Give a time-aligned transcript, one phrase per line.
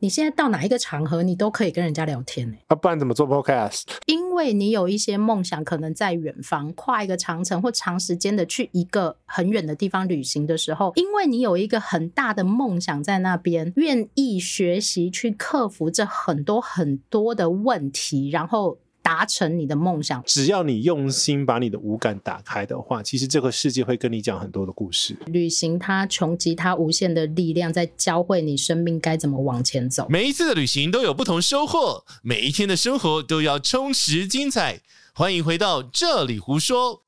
[0.00, 2.56] 你现在到哪一个场合，你都可以跟人家聊天呢？
[2.68, 3.82] 啊，不然怎么做 podcast？
[4.06, 18.78] 因为你有一些梦想，可能在远方，跨一个长城或长时间的去一个很远的地方旅行的时候，因为你有一个很大的梦想在那边，愿意学习去克服这很多很多的问题，然后。
[19.08, 25.16] 达成你的梦想，只要你用心把你的五感打开的话，其实这个世界会跟你讲很多的故事。
[25.28, 30.06] 旅行它穷极它无限的力量，在教会你生命该怎么往前走。
[30.10, 34.82] 每一次的旅行都有不同收获，每一天的生活都要充实精彩。
[35.14, 37.07] 欢迎回到这里胡说。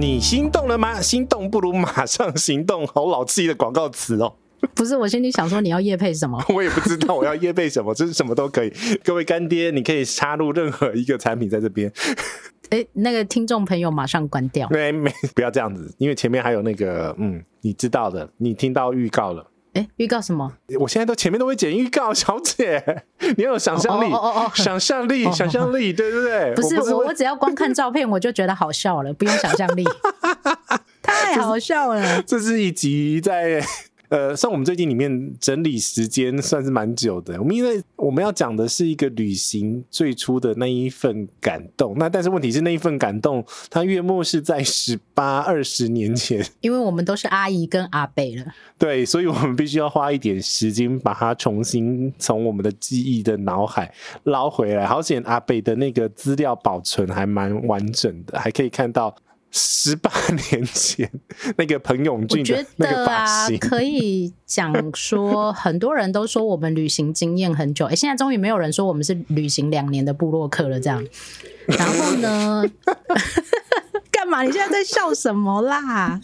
[0.00, 0.98] 你心动了吗？
[0.98, 4.32] 心动不如马上行动，好老气的广告词哦！
[4.74, 6.42] 不是，我心里想说你要夜配什么？
[6.48, 8.72] 我也不知道我要夜配什么，就是什么都可以。
[9.04, 11.92] 各位干爹，你可以插入任何一个产品在这边。
[12.70, 14.66] 哎、欸，那个听众朋友马上关掉。
[14.70, 19.49] 没没，不要这样子，因为前面还有那个，嗯，你知道的，你听到预告了。
[19.74, 20.52] 哎，预告什么？
[20.78, 23.02] 我现在都前面都会剪预告，小姐，
[23.36, 24.10] 你要有想象力，
[24.54, 26.54] 想象力，想象力，对对对。
[26.54, 29.84] 不是我，我，我只要光看照片我就觉得好笑了，不用想象力，
[31.02, 32.22] 太好笑了。
[32.22, 33.64] 这是一集在。
[34.10, 54.84] 呃，像我们最近里面整理时间算是蛮久的，我们因为我们要讲的是一个旅行最初的那一份感动，那但是问题是那一份感动，它月末是在十八二十年前，因为我们都是阿姨跟阿伯了，对，所以我们必须要花一点时间把它重新从我们的记忆的脑海捞回来。
[54.84, 59.14] 好险阿伯的那个资料保存还蛮完整的，还可以看到。
[59.52, 60.10] 十八
[60.50, 61.10] 年前
[61.56, 67.86] 那个彭永俊的那个发型，可以讲说，很多人都说我们旅行经验很久。
[67.86, 70.78] 哎，现在终于没有人说我们是旅行两年的部落客了。
[70.78, 71.04] 这样，
[71.66, 72.64] 然后呢？
[74.12, 74.42] 干嘛？
[74.42, 76.20] 你现在在笑什么啦？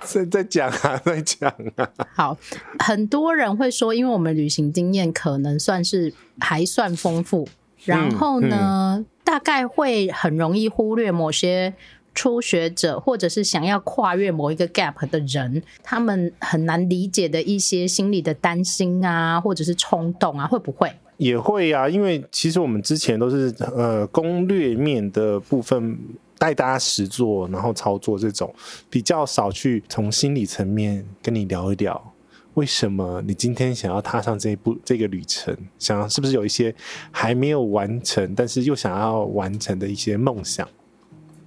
[0.00, 1.88] 在在讲啊， 在讲啊。
[2.14, 2.38] 好，
[2.78, 7.46] 很多人会说，因为我们旅行经验可能算是还算丰富，
[7.84, 11.74] 然后呢，嗯嗯、大概会很容易忽略某些。
[12.14, 20.92] 初学者或者是想要跨越某一个 gap 的人，他们很难理解的一些心理的担心啊，或者是冲动啊，会不会？
[21.18, 25.96] 也会啊，因为其实我们之前都是呃攻略面的部分
[26.36, 28.52] 带大家实做，然后操作这种
[28.90, 32.12] 比较少去从心理层面跟你聊一聊，
[32.54, 36.74] 为什么你今天想要踏上这一步这个旅程，想要是不是有一些
[37.12, 40.68] 还没有完成，但是又想要完成的一些梦想。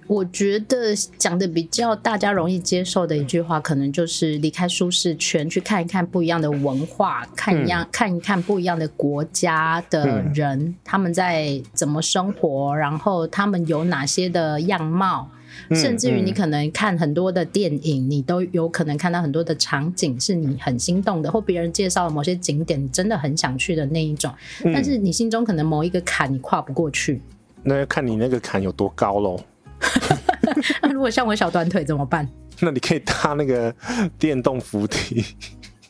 [0.08, 15.28] 我觉得讲的比较大家容易接受的一句话，可能就是离开舒适圈，去看一看不一样的文化，看一样、嗯、看一看不一样的国家的人，嗯、他们在怎么生活，然后他们有哪些的样貌，
[15.70, 24.32] 嗯、甚至于你可能看很多的电影，你都有可能看到很多的场景是你很心动的，或别人介绍的某些景点，你真的很想去的那一种，
[24.64, 27.20] 嗯、但是你心中可能某一个坎你跨不过去，
[27.64, 29.40] 那要看你那个坎有多高喽。
[30.82, 32.28] 那如果像我小短腿怎么办？
[32.60, 33.74] 那你可以搭那个
[34.18, 35.24] 电动扶梯。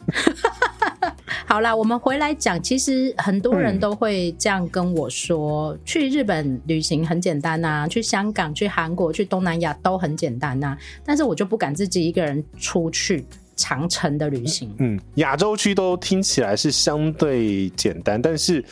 [1.47, 10.79] 好啦，我们回来讲，其实很多人都会这样跟我说：嗯、去日本旅行很简单呐、啊，去香港、去韩国、去东南亚都很简单呐、啊。
[11.05, 13.25] 但是我就不敢自己一个人出去。
[13.57, 18.63] 长程的旅行，嗯，亚洲区都听起来是相对简单，但是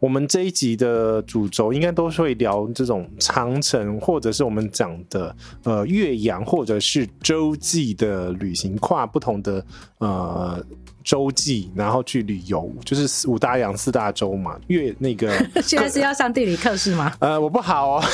[0.00, 9.64] 我们这一集的主轴应该都是会聊这种长程，或者是我们讲的呃越洋或者是洲际的旅行，跨不同的
[9.98, 10.60] 呃
[11.04, 14.58] 洲际，然后去旅游，就是五大洋四大洲嘛。
[14.66, 15.32] 越那个
[15.62, 17.12] 现在是要上地理课是吗？
[17.20, 18.04] 呃，我不好哦，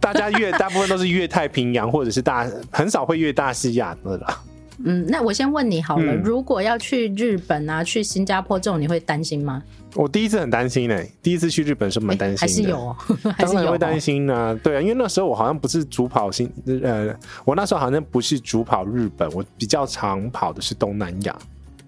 [0.00, 4.40] 大家越大部分都是越太平洋或者是大，很少会越大西亚的啦。
[4.82, 9.62] 嗯，那我先问你好了，嗯、如果要去日本啊，去新加坡这种，你会担心吗？
[9.94, 12.96] 我第一次很担心呢、欸，第一次去日本是蛮担心的，还是有、哦，
[13.36, 14.60] 还是有、 哦、当然会担心呢、啊。
[14.62, 16.50] 对啊，因为那时候我好像不是主跑新，
[16.82, 17.14] 呃，
[17.44, 21.38] 我那时候好像不是主跑日本，我比较常跑的是东南亚。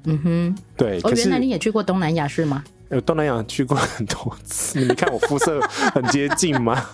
[0.04, 1.00] 嗯哼，对。
[1.02, 2.62] 哦，原来你也去过东南亚是吗？
[2.88, 5.60] 呃，东南亚去过很多次，你看我肤色
[5.92, 6.84] 很接近吗？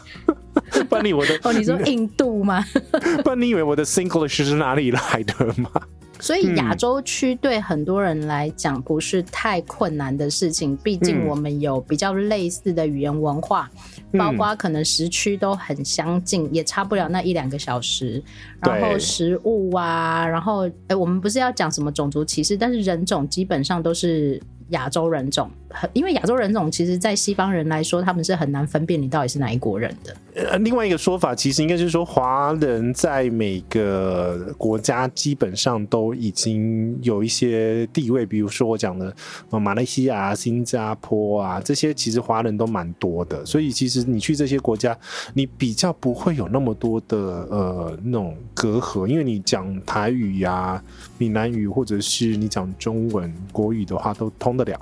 [0.89, 2.65] 不然你我的哦，你说印度吗？
[3.23, 5.71] 不然你以为我的 Singlish 是哪里来的吗？
[6.19, 13.69] 所以亚洲区对很多人来讲不是太困难的事情，毕竟我们有比较类似的语言文化，
[14.13, 18.23] 嗯、包括可能时区都很相近，也差不了那一两个小时。
[18.61, 25.51] 然后食物啊，然后哎，我们不是要讲什么种族歧视，但是人种基本上都是亚洲人种。
[25.73, 30.15] 很，因为亚洲人种其实，在西方人来说，他们是很难分辨你到底是哪一国人的。
[30.35, 39.15] 呃，另外一个说法，其实应该就是说，华人在每个国家基本上都已经有一些地位，比如说我讲的，
[39.51, 44.97] 马来西亚、新加坡啊，这些其实华人都蛮多的，所以其实你去这些国家，
[45.35, 47.19] 你比较不会有那么多的
[47.51, 50.83] 呃那种隔阂，因为你讲台语呀、
[51.19, 54.81] 闽南语，或者是你讲中文、国语的话，都通得了。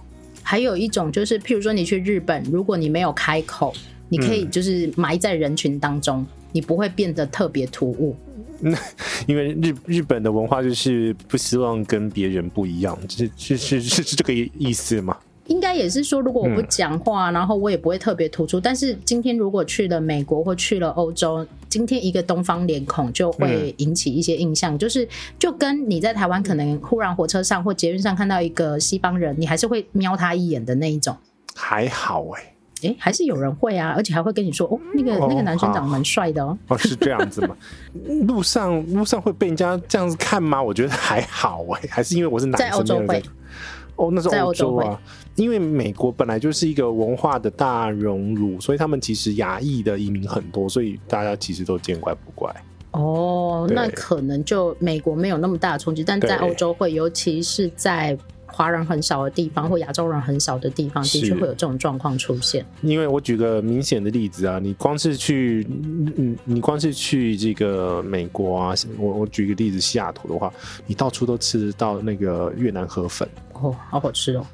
[0.50, 3.72] 还有一种就是，譬如说你去日本，如果你没有开口，
[4.08, 8.16] 你可以就是埋在人群当中，你不会变得特别突兀。
[8.58, 8.76] 那
[9.28, 15.16] 因为日日本的文化就是不希望跟别人不一样，是是是是是这个意思吗？
[15.50, 18.60] 应该也是说，如果我不讲话，嗯、然后我也不会特别突出。
[18.60, 25.06] 但是今天如果去了美国或去了欧洲，今天一个东方脸孔就会引起一些印象，嗯、就是
[25.40, 31.16] 就跟你在台湾可能忽然火车上或捷运上看到一个西方人，你还是会瞄他一眼的那一种。
[31.56, 32.40] 还好哎、
[32.82, 36.56] 欸，哎、欸，还是有人会啊，而且还会跟你说哦，那个、哦、那个男生长得蛮帅的哦。
[36.68, 37.56] 哦，是这样子吗？
[38.28, 40.62] 路上路上会被人家这样子看吗？
[40.62, 42.70] 我觉得还好哎、欸，还是因为我是男生。
[42.70, 43.20] 在欧洲会。
[44.00, 44.98] 哦，那是欧洲啊，
[45.36, 52.50] 因为美国本来就是一个文化的大熔炉，所以他们其实亚裔的移民很多，所以大家其实都见怪不怪。
[52.92, 58.16] 哦，那可能就美国没有那么大的冲击，但在欧洲会，尤其是在。
[58.60, 62.62] 华人很少的地方或亚洲人很少的地方，的确会有这种状况出现。
[62.82, 65.66] 因为我举个明显的例子啊，你光是去，
[66.18, 70.52] 嗯，你光是去这个美国啊，我我举个例子，西雅图的话，
[70.86, 74.46] 你到处都吃得到那个越南河粉，哦，好好吃哦。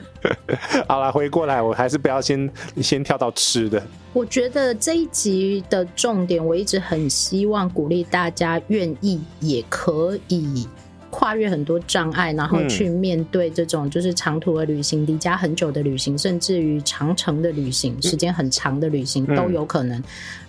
[0.86, 2.50] 好了，回过来，我还是不要先
[2.82, 3.82] 先跳到吃的。
[4.12, 10.68] 我觉得这一集的重点，我一直很希望鼓励大家愿意也可以。
[11.12, 20.02] 跨越很多障碍，然后去面对这种就是长途的旅行、离家很久的旅行，甚至于长程的旅行、时间很长的旅行都有可能。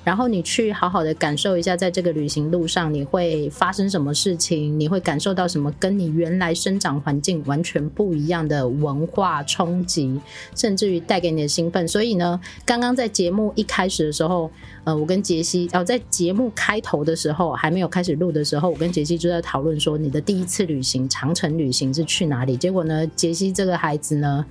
[0.03, 10.19] 然后你去好好的感受一下，在这个旅行路上你会发生什么事情，你会感受到什么跟你原来生长环境完全不一样的文化冲击，
[10.55, 11.87] 甚至于带给你的兴奋。
[11.87, 14.51] 所以呢，刚刚在节目一开始的时候，
[14.83, 22.57] 呃，我跟杰西哦，在节目开头的时候还没有开始录的时候，我跟杰西就在讨论说，你的第一次旅行，长城旅行是去哪里？
[22.57, 24.45] 结果呢，杰西这个孩子呢。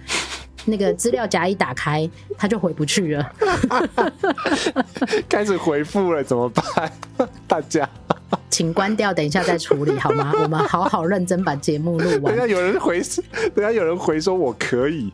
[0.65, 3.33] 那个资料夹一打开，他就回不去了。
[5.29, 6.93] 开始回复了，怎么办？
[7.47, 7.89] 大家，
[8.49, 10.33] 请关掉，等一下再处理好吗？
[10.43, 12.35] 我们好好认真把节目录完。
[12.35, 13.03] 等下有人回，
[13.55, 15.13] 等下有人回说我可以。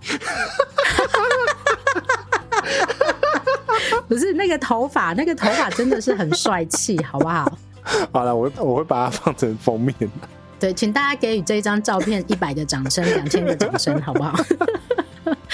[4.06, 7.58] 不是那个头发，那个头发真的是很帅气，好不好？
[8.12, 9.94] 好了，我我会把它放成封面。
[10.58, 14.34] 对，请大家给予这张照片一百个掌声，两千个掌声，好不好？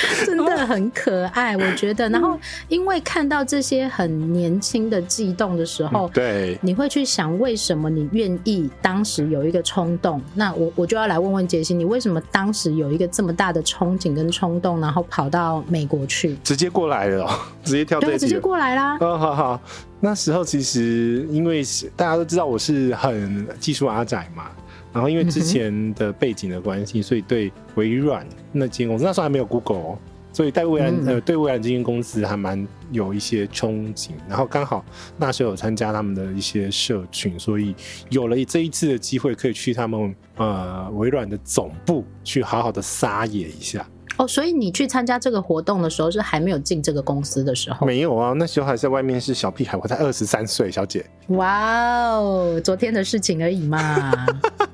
[0.24, 2.08] 真的很可爱，我觉得。
[2.08, 10.20] 然后，因为看到这些很年轻的悸动的时候，对，你会去想，为什么你愿意当时有一个冲动？
[10.34, 17.28] 那我我就要来问问杰西，你为什么当时有一个这么大的憧憬跟冲动，然后跑到美国去，直接过来了，
[17.64, 18.96] 直接跳对，直接过来啦。
[19.00, 19.60] 哦，好好。
[20.00, 21.62] 那时候其实因为
[21.96, 24.50] 大家都知道我是很技术阿仔嘛。
[24.94, 29.98] 然后因为之前 的背景的关系，所以对微软那间公司那时候还没有 Google，哦，
[30.32, 34.12] 所以对微软、嗯、呃对微软这间公司还蛮有一些憧憬。
[34.28, 34.84] 然后刚好
[35.18, 37.74] 那时候有参加他们的一些社群，所以
[38.08, 43.86] 有了这一次的机会，可以去他们呃微软的总部去好好的撒野一下。
[44.16, 47.84] 哦，所以你去参加这个活动的时候是还没有进这个公司的时候？
[47.86, 51.04] 没有啊，那时候还在外面是小屁孩，我才二十三岁，小姐。
[51.28, 54.12] 哇哦，昨天的事情而已嘛。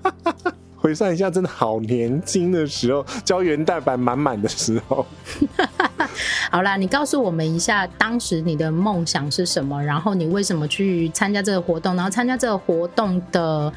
[0.76, 5.06] 回算一下，真的好年轻的时候，胶原蛋白满满的时候。
[6.50, 9.82] 好啦，你告诉我们一下，当时你的梦想是什么？
[9.82, 11.94] 然后你为什么去参加这个活动？
[11.97, 13.73] 然后参加这个活动的。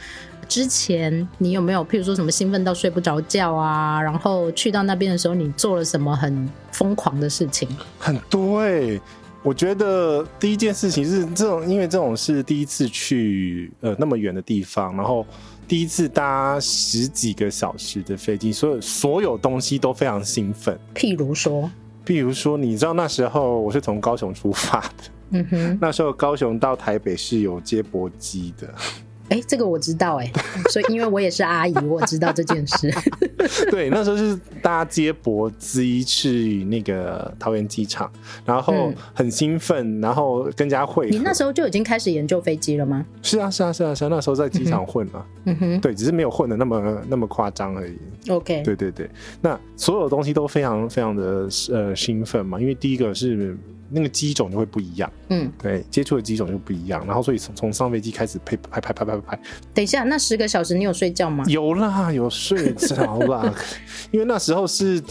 [0.47, 4.01] 之前你有没有，譬如说什么兴奋到睡不着觉啊？
[4.01, 7.67] 然后去到那边的时候，你做了什么很疯狂的事情？
[7.97, 9.01] 很多哎、欸，
[9.41, 15.25] 我觉得第一件事情是这种，因为这种是第一次去呃那么远的地方，然后
[15.67, 20.77] 第一次搭十几个小时的飞机，所有所有东西都非常兴奋。
[20.93, 21.69] 譬如说，
[22.05, 28.67] 譬如说，你知道那时候我是从高雄出发的，嗯哼，那时候高雄到台北是有接驳机的。
[29.29, 30.33] 哎、欸，这个我知道哎、欸，
[30.69, 32.93] 所以因为我也是阿姨，我知道这件事。
[33.71, 38.11] 对，那时候是搭接驳机去那个桃园机场，
[38.45, 41.09] 然后很兴奋，然后跟人家会。
[41.09, 43.03] 你那时候就已经开始研究飞机了吗？
[43.21, 45.25] 是啊，是啊，是啊，是啊，那时候在机场混嘛。
[45.45, 47.97] 嗯哼，对，只是没有混的那么那么夸张而已。
[48.29, 49.09] OK，对对对，
[49.41, 53.57] 那所有东西都非常非常的呃兴奋嘛，因为第一个是。
[53.93, 59.39] 那个机种就会不一样，嗯，对，接触的机种就不一样，然后所以从从上飞机开始拍拍拍拍拍拍。
[59.73, 61.43] 等一下，那十个小时你有睡觉吗？
[61.47, 63.53] 有啦，有睡着啦，
[64.11, 65.01] 因为那时候是，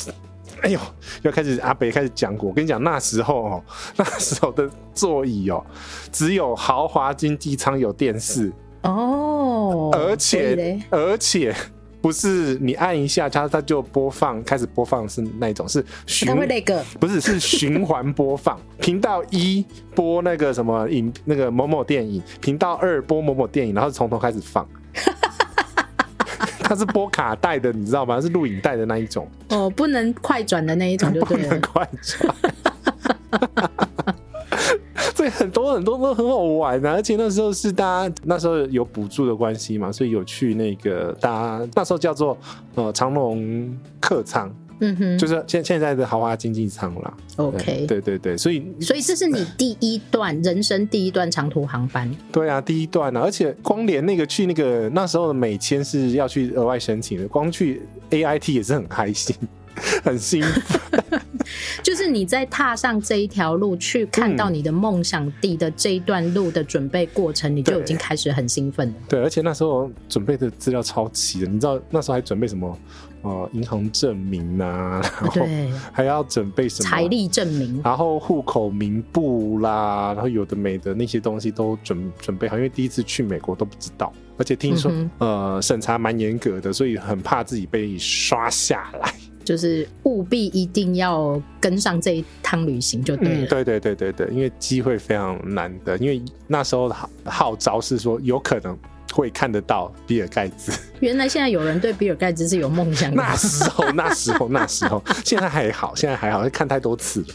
[0.62, 0.80] 哎呦，
[1.22, 3.64] 要开始阿北开始讲过，我跟你讲那时候哦，
[3.96, 5.64] 那时候的座椅哦，
[6.10, 11.54] 只有豪华经济舱有电视哦，而且而且。
[12.02, 18.60] 不是你按一下它，它就播放，开始播放是那一种，是循，它会那个，不是是循环播放。
[18.80, 24.68] 频道一播那个什么影，那个某某电影；频道二播某某电影，然后从头开始放。
[26.64, 28.20] 它是播卡带的，你知道吗？
[28.20, 29.28] 是录影带的那一种。
[29.50, 32.34] 哦，不能快转的那一种就对了， 不能快转。
[35.22, 42.36] 对，很多很多都很好玩啊，而且那时候是大家那时候有补助的关系嘛，所以有去那个大家那时候叫做
[42.74, 47.14] 呃长隆客舱，嗯哼，就是现现在的豪华经济舱啦。
[47.36, 52.10] OK，对对对，所以所以这是你第一段人生第一段长途航班。
[52.32, 59.36] 对啊，第一段啊，而且光连那个去那个那时候的美签是要去额外申请的，光去 AIT 也是很开心。
[60.04, 61.20] 很兴奋，
[61.82, 68.94] 就是你在踏上这一条路去看到你的梦想地的这一段路的准备过程，你就已经开始很兴奋了。
[69.08, 72.76] 对，而且那时候准备的资料超齐的，你知道那时候还准备什么？
[73.22, 75.46] 呃，银行证明啊，然后
[75.92, 89.14] 还要准备什么财力证明，然后户口名簿啦，然后有的没的那些东西都准准备好，因为第一次去美国都不知道，而且听说、嗯、呃审查蛮严格的，所以很怕自己被刷下来。
[89.44, 93.44] 就是务必一定要跟上这一趟旅行就对了。
[93.44, 98.76] 嗯，对对对对对，因为机会非常难得，因为那时候号号召是说有可能
[99.12, 100.72] 会看得到比尔盖茨。
[101.00, 103.16] 原来现在有人对比尔盖茨是有梦想的。
[103.22, 107.26] 那时候那时候那时候，现在还好，现在还好，看太多次了。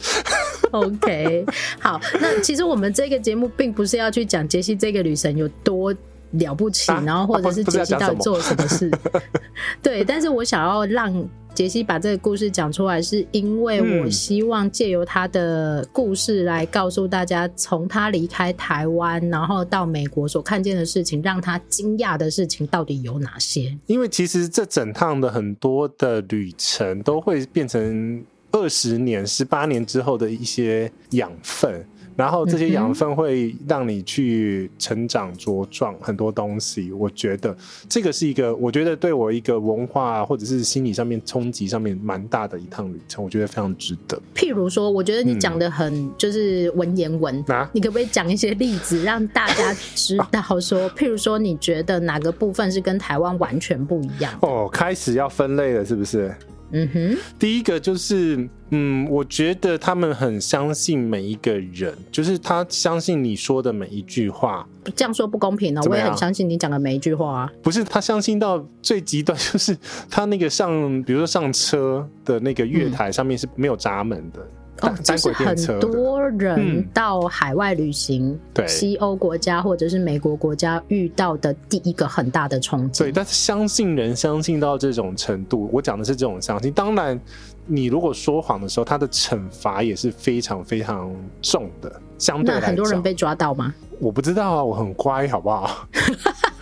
[0.72, 1.46] OK，
[1.80, 5.94] 好，那其实我们这个节目并不是要去讲杰西这个女神有多
[6.32, 8.90] 了不起，啊、然后或者是杰西到底做了什么事。
[8.90, 9.22] 啊、
[9.82, 11.14] 对，但是我想要让。
[11.58, 23.76] 杰西把这个故事讲出来，是因为我希望借由他的故事来告诉大家，从他离开台湾，然后到美国所看见的事情，让他惊讶的事情到底有哪些？
[23.88, 31.84] 因为其实这整趟的很多的旅程都会变成二十年、十八年之后的一些养分。
[32.18, 37.56] 然后这些养分会让你去成长茁壮很多东西，我觉得
[37.88, 44.20] 这个是一个，我觉得对我一个文化或者是心理上面冲击上面蛮大的一趟旅程，我觉得非常值得。
[44.36, 54.34] 譬如说，我觉得你讲的很就是文言文，啊，你可不可以讲一些例子让大家知道说，譬如说你觉得哪个部分是跟台湾完全不一样？
[54.42, 56.34] 哦，开始要分类了，是不是？
[56.72, 64.68] 嗯哼，第一个就是，嗯，我觉得他们很相信每一个人，就是他相信你说的每一句话。
[64.96, 67.52] 这样说不公平呢、喔，我也很相信你讲的每一句话啊。
[67.64, 69.78] 不是，他相信到最极端，就是
[70.10, 74.42] 他那个上，比如说上车的那个月台上面是没有闸门的。
[74.42, 83.04] 嗯哦，这是很多人到海外旅行，嗯、对西欧国家或者是美国国家遇到的第一个很大的冲击。
[83.04, 86.72] 对，但是相信人相信到这种程度，我讲的是这种相信。
[86.72, 87.20] 当然，
[87.66, 91.92] 你如果说谎的时候，他的惩罚也是非常非常重的。
[92.20, 93.74] 相对来，那很多人被抓到吗？
[94.00, 95.88] 我不知道啊，我很乖，好不好？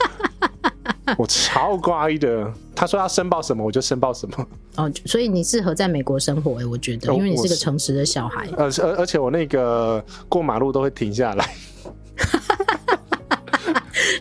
[1.17, 4.47] 我超乖的，他说要申报什么我就申报什么。
[4.77, 8.47] 哦，所以你适合在美国生活哎，我觉得，因为你是个诚实的小孩。
[8.57, 11.55] 呃，而而且我那个过马路都会停下来。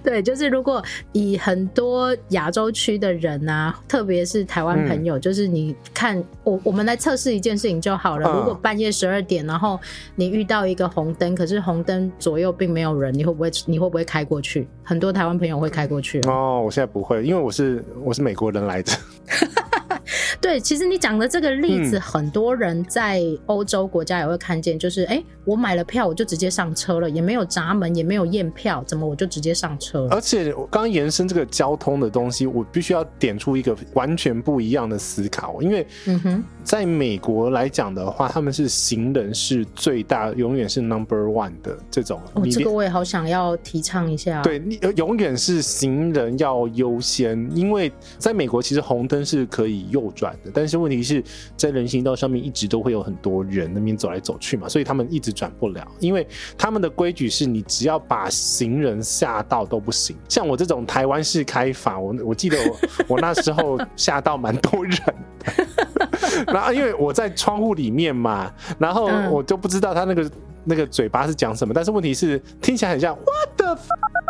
[0.05, 8.29] 对，就是如果以很多亚洲区的人啊，特别是台湾朋友，嗯、就是你看我，我们来测试一件事情就好了。
[8.29, 9.81] 嗯、如果半夜十二点，然后
[10.15, 14.69] 你遇到一个红灯，可是红灯左右并没有人，你会不会你会不会开过去？
[14.83, 16.21] 很多台湾朋友会开过去。
[16.29, 18.95] 哦，我现在不会，因为我是我是美国人来着。
[20.41, 30.07] 对，其实你讲的这个例子，很多人在欧洲国家也会看见，就是哎、我买了票，我就直接上车了，也没有闸门，也没有验票，怎么我就直接上车？
[30.11, 42.21] 而且我刚刚延伸这个交通的东西，我必须要点出一个完全不一样的思考，因为嗯哼，在美国来讲的话，他们是行人是最大，永远是 number one 的这种。
[42.35, 44.43] 哦，这个我也好想要提倡一下。
[44.43, 51.23] 对，你永远是行人要优先，因为在美国其实红灯是可以右转的，但是问题是
[51.57, 56.27] 在人行道上面一直都会有很多人那边走来走去嘛，所以他们一直转不了，因为
[56.57, 60.17] 他们的规矩是你只要把行人吓到都不行。
[60.29, 62.77] 像我这种台湾式开法，我我记得我
[63.09, 64.95] 我那时候吓到蛮多人
[65.41, 70.31] 的，然后因为我在窗户里面嘛，然后我就不知道他那个
[70.67, 74.25] 那个嘴巴是讲什么，但是问题是听起来很像 What the fuck？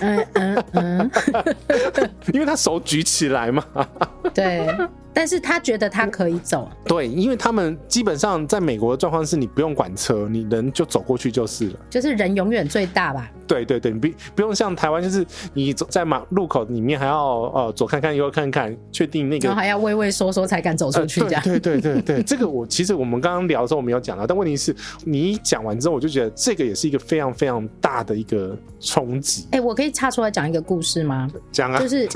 [0.00, 1.10] 嗯嗯嗯，
[2.32, 3.64] 因为他手举起来嘛，
[4.34, 4.66] 对。
[5.12, 13.30] 但是他觉得他可以走，对，因为他们基本上在美国的状况是你不用管车，你人就走过去就是了，就是人永远最大吧。
[13.46, 21.42] 对对对，你不不用像台湾，就是你走在马路口里面还要呃左看看右看看，确定那个，然后还要畏畏缩缩才敢走出去这样。
[21.46, 29.44] 呃、对对对对对，这个我其实我们刚刚聊的时候我没有讲到，但问题是你一讲完之后，我就觉得这个也是一个非常非常大的一个冲击。
[29.52, 31.30] 哎、欸，我可以插出来讲一个故事吗？
[31.50, 32.06] 讲啊，就是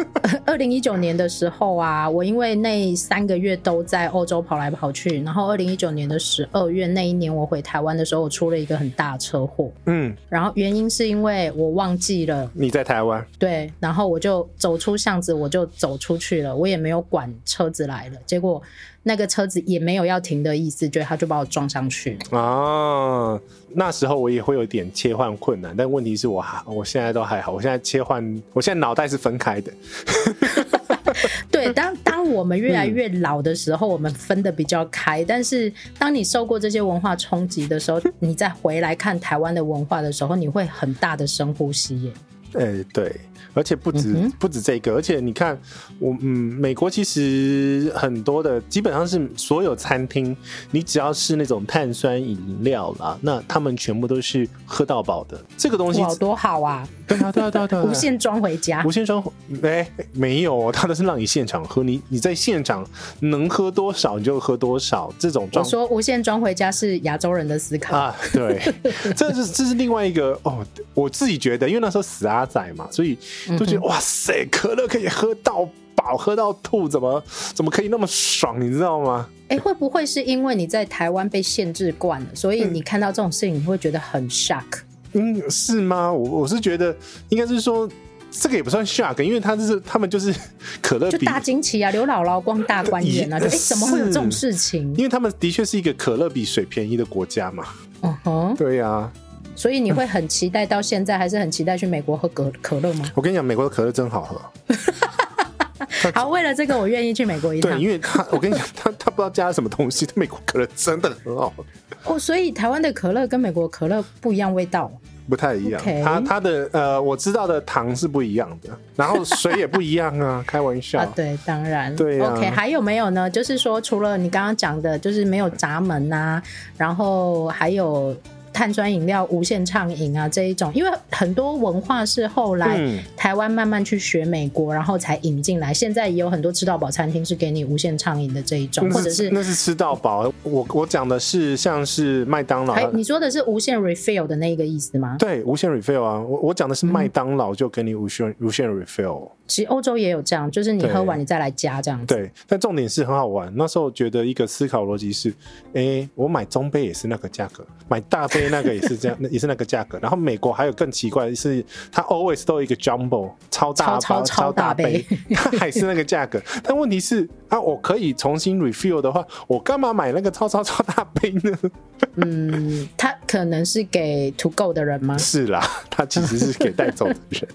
[0.45, 2.81] 二零一九年的时候啊，我因为那。
[3.01, 9.71] 三个月都在欧洲跑来跑去，然后二零一九年的十二月那一年，我回台湾的时候，我出了一个很大的车祸。
[9.87, 13.25] 嗯，然后原因是因为我忘记了你在台湾。
[13.39, 18.61] 对，然后我就走出巷子，我就走出去了，我也没有管车子来了，结果
[19.03, 22.39] 那个车子也没有要停的意思，就他就把我撞上去了。
[22.39, 23.41] 啊，
[23.73, 29.73] 那时候我也会有点切换困难，但问题是我还我现在都还好，我现在切换，我现在脑袋是分开的。
[31.51, 35.25] 对，当当我们越来越老的时候，我们分得比较开。
[35.25, 42.13] 但是，当你受过这些文化冲击的时候，你再回来看台湾的文化的时候，你会很大的深呼吸耶。
[42.55, 43.21] 哎、欸，对。
[43.53, 45.59] 而且不止、嗯、不止这个，而且你看，
[45.99, 50.37] 我嗯，美国其实很多的基本上是所有餐厅，
[50.71, 55.43] 你只要是那种碳酸饮料啦，那他们全部都是喝到饱的。
[55.57, 56.89] 这个东西好多好啊！
[57.09, 57.83] 对啊对啊对啊对啊！
[57.83, 59.21] 无限装回家，无限装
[59.65, 62.87] 哎没有，他都是让你现场喝，你你在现场
[63.19, 65.13] 能喝多少你就喝多少。
[65.19, 68.61] 这种装我说无限装回家是亚洲人的思考啊，对，
[69.17, 70.65] 这是这是另外一个哦，
[70.95, 73.17] 我自己觉得，因为那时候死阿仔嘛，所以。
[73.59, 77.23] 都觉得哇塞，可乐可以喝到饱，喝到吐，怎么
[77.55, 78.61] 怎么可以那么爽？
[78.61, 79.29] 你知道吗？
[79.49, 84.65] 哎、欸，会不会是因为你在台湾被限制惯了，所以你看到这种事情你会觉得很 shock？
[85.13, 86.13] 嗯，是吗？
[86.13, 86.97] 我我是觉得
[87.29, 87.89] 应该是说
[88.31, 90.35] 这个也不算 shock，因为他就是他们就是
[90.81, 94.95] 可乐就大惊奇啊，刘姥姥光大观演啊，哎、欸，怎么会有这种事情？
[94.97, 97.65] 因为他们的确是一个可乐比水便宜的国家嘛。
[98.03, 99.13] 嗯哼，对呀、啊。
[99.55, 103.05] 所以你会很期待到现在，还是很期待去美国喝可可乐吗？
[103.15, 104.41] 我跟你讲，美国的可乐真好喝。
[106.15, 107.73] 好，为了这个，我愿意去美国一趟。
[107.73, 111.65] 对，因为他，我跟你讲，他他不知道加了什么东西，美国可乐真的很好喝。
[112.05, 114.91] 哦，所以台湾的可乐跟美国可乐不一样味道，
[115.29, 115.83] 不太一样。
[116.03, 121.01] 它它的呃，我知道的糖是不一样的，然后水也不一样啊， 开玩笑。
[121.01, 121.95] 啊，对，当然。
[121.97, 122.33] 对啊。
[122.33, 123.29] OK，还有没有呢？
[123.29, 126.43] 就是说，除了你刚刚讲的，就是没有闸门啊，
[126.79, 128.17] 然后还有。
[128.61, 132.79] 碳酸饮料无限畅饮啊，这一种，因为很多文化是后来
[133.17, 135.73] 台湾慢慢去学美国，然后才引进来。
[135.73, 140.31] 现在也有很多吃到饱餐厅是给你无限畅饮的这一种，或者是那是吃到饱。
[140.43, 145.17] 我我讲的是像是麦当劳，哎，你说的是无限 refill 的那个意思吗？
[145.19, 149.31] 对，无限 refill 啊，我我讲的是麦当劳就给你无限无限 refill。
[149.51, 152.07] 其实欧洲也有这样，就是你喝完你再来加这样子。
[152.15, 153.53] 对，但重点是很好玩。
[153.57, 155.29] 那时候觉得一个思考逻辑是：
[155.75, 159.99] 哎、欸，我买中杯也是那个价格，买大杯那个也是这样， 也是那个价格。
[160.01, 166.41] 然后美国还有更奇怪的是，它 always 都有一个 jumbo 超大包超，超，超大杯，它还是那个价格。
[166.63, 171.59] 但问题是啊，我可以重新 refill 的话，我干嘛买那个超超超大杯呢？
[172.15, 175.19] 嗯，他可能是给 to go 的人吗？
[175.19, 175.61] 是啦，
[175.91, 177.49] 他其实是给带走的人。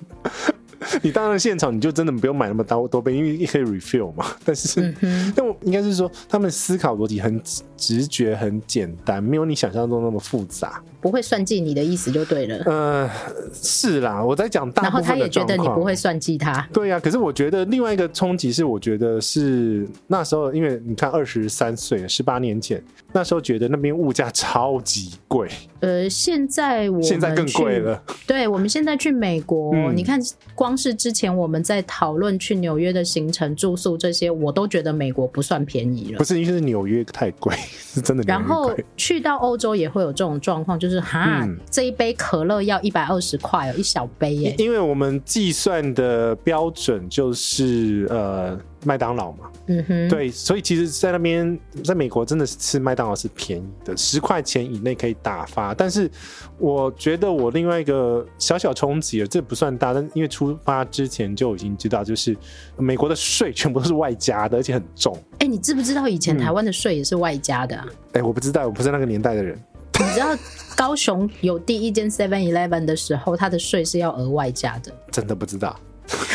[1.01, 4.25] 你当然现场你就真的不用买那么多多杯，因为可以 refill 嘛。
[4.43, 7.41] 但是，嗯、但我应该是说，他们思考逻辑很
[7.77, 10.81] 直觉、很简单，没有你想象中那么复杂。
[11.01, 12.57] 不会算计你的意思就对了。
[12.65, 13.09] 呃，
[13.53, 15.07] 是啦，我在讲大部分的。
[15.07, 16.67] 然后他也觉得你不会算计他。
[16.73, 22.83] 对呀、啊，可是我觉得另外一个冲击是，我觉得是那时候，因为你看二十三岁，十八年前，
[23.15, 25.47] 那时候觉得那边物价超级贵。
[25.80, 28.04] 呃，现在我现在更贵了。
[28.28, 30.19] 对，我们现在去美国，嗯、你看，
[30.54, 36.17] 光是之前我们在讨论去纽约的行程、住宿这些，我都觉得美国不算便宜了。
[36.17, 38.23] 不是，因为是纽约太贵，是真的。
[38.28, 44.54] 然后去到欧洲也会有这种状况，就是哈，嗯、这一杯可乐要一百二十块哦，一小杯耶。
[44.58, 48.60] 因为我们计算的标准就是呃。
[48.85, 55.73] 麦当劳嘛，嗯哼，对，所以其实，在那边，在美国真的是吃麦当劳是便宜的，十块钱以内可以打发。
[55.73, 56.09] 但是，
[56.57, 62.35] 我觉得我另外一个小小冲击了，这不算大，但因为出发之前就已经知道，就是
[62.77, 65.13] 美国的税全部都是外加的，而且很重。
[65.39, 67.75] 哎、欸，你知不知道以前台湾的税也是外加的？
[67.75, 67.85] 啊？
[67.87, 69.59] 哎、嗯欸，我不知道，我不是那个年代的人。
[69.97, 70.35] 你知道
[70.75, 74.91] 高雄有第一间 Seven Eleven 的时候，它的税是要额外加的？
[75.09, 75.79] 真的不知道，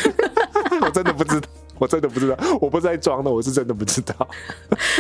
[0.81, 1.47] 我真的不知道。
[1.81, 4.15] 我真的不知道，我不是在装的，我是真的不知道。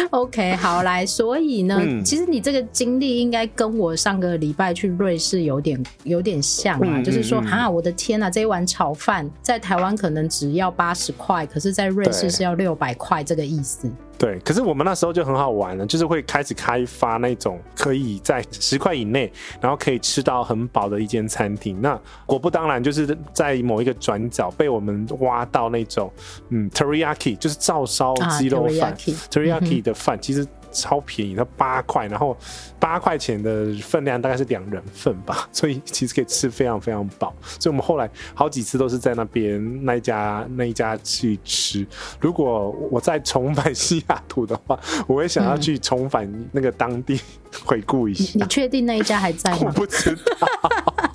[0.09, 13.87] OK，好来，所以呢，嗯、其实你这个经历应该跟我上个礼拜去瑞士有点有点像啊，嗯、就是说，哈、嗯，我的天呐，这一碗炒饭在台湾可能只要八十块，可是在瑞士是要六百块，这个意思。
[14.21, 21.81] 对，可是我们那时候就很好玩了，就是会开始开发那种可以在十块以内，然后可以吃到很饱的一间餐厅。
[21.81, 26.13] 那果不当然，就是在某一个转角被我们挖到那种，
[26.51, 28.95] 嗯，teriyaki 就是照烧鸡肉饭
[29.31, 30.47] ，teriyaki 的饭其实。
[30.71, 32.37] 超便宜，它八块，然后
[32.79, 37.35] 八块钱的分量大概是两人份吧， 所以其实可以吃非常非常饱。
[37.59, 41.87] 所以我们后来好几次都是在那边那一家那一家去吃。
[42.21, 47.21] 如果我再重返西雅图的话，我会想要去重返那个当地
[47.65, 48.33] 回顾一下。
[48.35, 49.59] 你确定那一家还在吗？
[49.67, 51.10] 我不知道。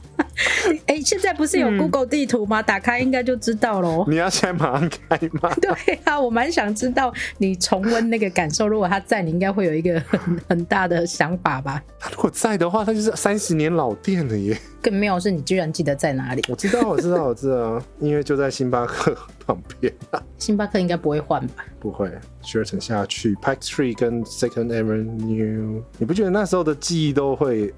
[0.95, 2.62] 哎、欸，现在不是有 Google 地图吗？
[2.62, 4.05] 嗯、打开应该就知道喽。
[4.08, 5.53] 你要现在马上开吗？
[5.62, 8.65] 对啊，我蛮想知道你重温那个感受。
[8.65, 11.84] 如果他在，你应该会有一个很 很大的想法吧？
[11.99, 14.58] 他如果在的话，他就是三十年老店了耶。
[14.81, 16.41] 更妙是，你居然记得在哪里？
[16.47, 19.13] 我知道，我知道，我知道，因为就在星巴克
[19.45, 19.93] 旁边。
[20.39, 21.65] 星巴克应该不会换吧？
[21.77, 22.10] 不会
[22.41, 27.73] ，Sheraton 下去，Pike Street 跟 Second Avenue，你不觉得那时候的记忆都会？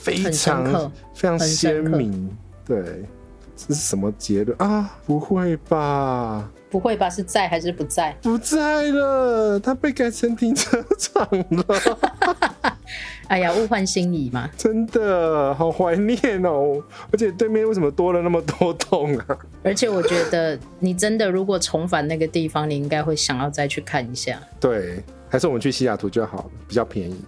[0.00, 2.30] 非常非常鲜明，
[2.68, 3.02] 对，
[3.56, 4.98] 这是什么结论啊？
[5.06, 6.48] 不会吧？
[6.70, 7.08] 不会吧？
[7.08, 8.14] 是在还是不在？
[8.20, 11.64] 不在了，它被改成停车场了。
[13.28, 16.82] 哎呀，物换星移嘛，真的好怀念哦！
[17.10, 19.38] 而且对面为什么多了那么多洞啊？
[19.62, 24.38] 而且我觉得你真的如果重返那个地方，你应该会想要再去看一下。
[24.60, 27.20] 对，还是我们去西雅图就好了，比较便宜。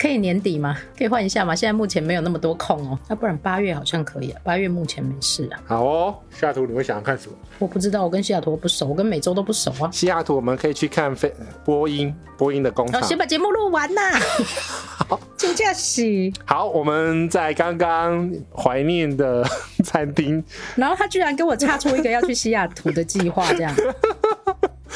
[0.00, 0.74] 可以年底吗？
[0.96, 1.54] 可以换一下吗？
[1.54, 4.40] 现在目前没有那么多空哦，要不然八月好像可以啊。
[4.42, 5.60] 八月目前没事啊。
[5.66, 7.36] 好哦，西雅图你会想要看什么？
[7.58, 9.90] 我不知道，我跟西雅图不熟，我跟美洲都不熟啊。
[9.92, 11.30] 西雅图我们可以去看飞
[11.66, 13.02] 波音，波音的工厂。
[13.02, 14.00] 先把节目录完呐。
[15.06, 16.32] 好，就这样洗。
[16.46, 19.46] 好，我们在刚刚怀念的
[19.84, 20.42] 餐厅，
[20.76, 23.74] 然后他居然跟我插出一个要去西雅图的计划，这样。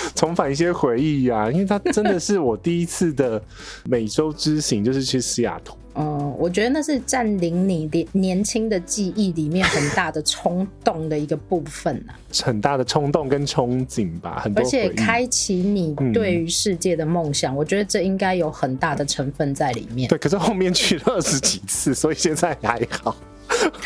[0.15, 3.43] 重返一些回忆呀、啊，因为它真的是我第一次的
[3.85, 5.77] 美洲之行，就是去西雅图。
[5.95, 20.09] 哦，我觉得那是占领你年年轻的记忆里面很大的冲动的一个部分啊，很大的冲动跟憧憬吧，很多而且开启你对于世界的梦想，嗯、我觉得这应该有很大的成分在里面。
[20.09, 23.17] 对，可是后面去了二十几次，所以现在还好。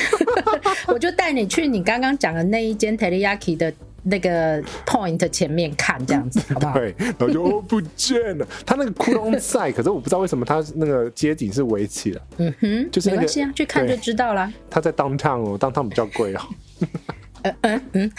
[0.88, 3.70] 我就带你去你刚刚讲的那一间 Teriyaki 的。
[4.08, 6.74] 那个 point 前面看这样子， 好不好？
[6.74, 8.46] 对，然后就哦不见了。
[8.64, 12.20] 他那个窟窿在，可是我不知道为什么他那个街景是围起的。
[12.38, 14.52] 嗯哼，就是、那个、没关系啊，去看就知道了。
[14.70, 16.40] 他在 downtown 哦，downtown 比较贵哦。
[17.42, 18.12] 嗯嗯嗯，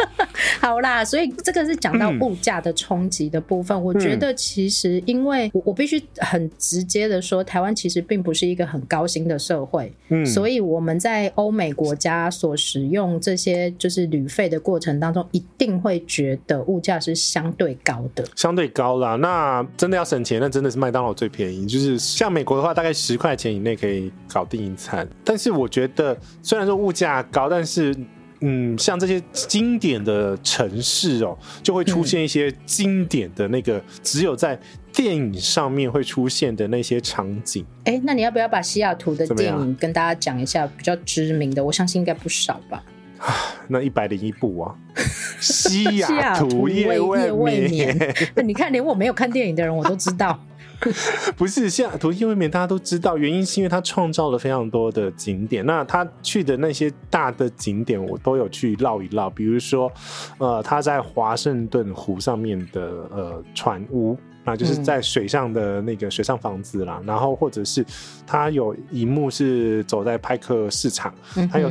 [0.60, 3.76] 好啦，所以这个是讲到物价的冲击的部分。
[3.76, 19.16] 嗯、我觉得其实，因为我我必须很直接的说，台湾其实并不是一个很高薪的社会，嗯，所以我们在欧美国家所使用这些就是旅费的过程当中，一定会觉得物价是相对高的，相对高啦。
[19.16, 21.66] 那真的要省钱，那真的是麦当劳最便宜。
[21.66, 25.06] 就是像美国的话，大概十块钱以内可以搞定一餐。
[25.24, 27.94] 但是我觉得，虽然说物价高，但是
[28.40, 34.58] 嗯，像这些经典的城市哦，就会出现一些经典的那个只有在
[34.92, 37.64] 电影上面会出现的那些场景。
[37.84, 41.64] 哎、欸，那你要不要把西雅图的电影跟大家讲一下比较知名的？
[41.64, 42.82] 我相信应该不少吧。
[43.68, 44.74] 那一百零一部啊，
[45.40, 47.98] 西雅图夜未眠。
[48.44, 50.38] 你看，连我没有看电影的人，我都知道。
[51.36, 55.64] 不是，现在图夜未免大家都知道，原因是因为他创造了非常多的景点。
[55.64, 59.30] 那他去的那些大的景点，我都有去绕一绕。
[59.30, 59.90] 比如说，
[60.38, 67.84] 呃，他在华盛顿湖上面的呃船屋，啊，就是在水上的那个水上房子啦，嗯、然后或者是
[68.26, 71.68] 他有一幕是走在派克市场，嗯、哼他有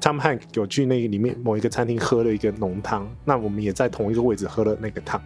[0.00, 5.20] Tom Hanks 有去那个里面某一个餐厅喝了一个浓汤，那我们也在同一个位置喝了那个汤。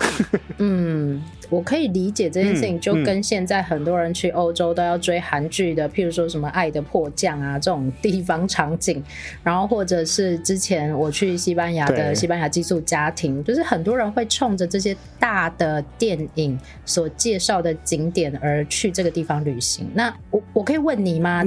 [0.58, 9.02] 嗯，我可以理解这件事情，就跟现在很多人去欧洲都要追韩剧的，譬如说什么《爱的迫降》啊这种地方场景，
[9.42, 19.88] 然后或者是之前我去西班牙的西班牙寄宿家庭，就是很多人会冲着这些大的电影所介绍的景点而去这个地方旅行。
[19.94, 21.42] 那我我可以问你吗？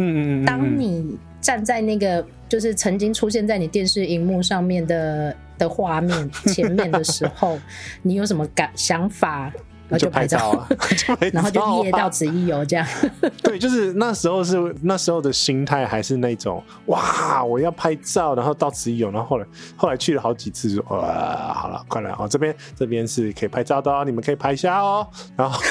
[0.46, 5.36] 当你站在那个就是曾经出现在你电视荧幕上面的。
[5.62, 7.60] 的画面前面的时候，
[8.02, 9.54] 你有什么感想法？
[10.00, 10.68] 就拍照啊，
[11.34, 12.86] 然后就业到此一游这样。
[13.44, 19.12] 对，就是那时候是那时候的心态还是那种哇，我要拍照，然后到此一游。
[19.12, 25.06] 然后后来后来去了好几次，就哇，好了，快来哦，这边这边是可以拍照的哦，你们可以拍一下哦。
[25.36, 25.62] 然后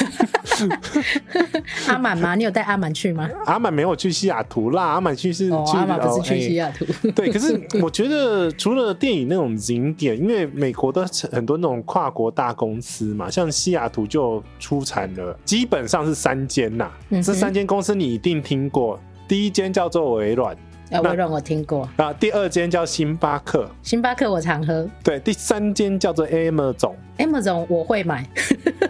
[1.88, 2.34] 阿满吗？
[2.34, 3.28] 你有带阿满去吗？
[3.46, 6.84] 阿满没有去西雅图啦，阿满去是去 阿满不是去西雅图。
[7.12, 14.00] 对，可是我觉得除了电影那种景点，因为美国的很多那种跨国大公司嘛，像西雅图。
[14.10, 16.90] 就出产了，基本上是三间呐。
[17.08, 20.54] 嗯、这三间公司你一定听过，第一间叫做微软，
[20.90, 21.88] 微软我听过。
[21.96, 24.86] 啊，第二间叫星巴克，星巴克我常喝。
[25.02, 28.28] 对，第三间叫做 Amazon，Amazon 我会买。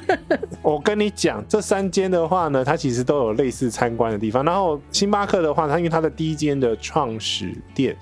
[0.63, 4.43] 我跟你讲，这三间的话呢，它其实都有类似参观的地方。
[4.45, 7.95] 然后星巴克的话，它因为它的第一间的创始店，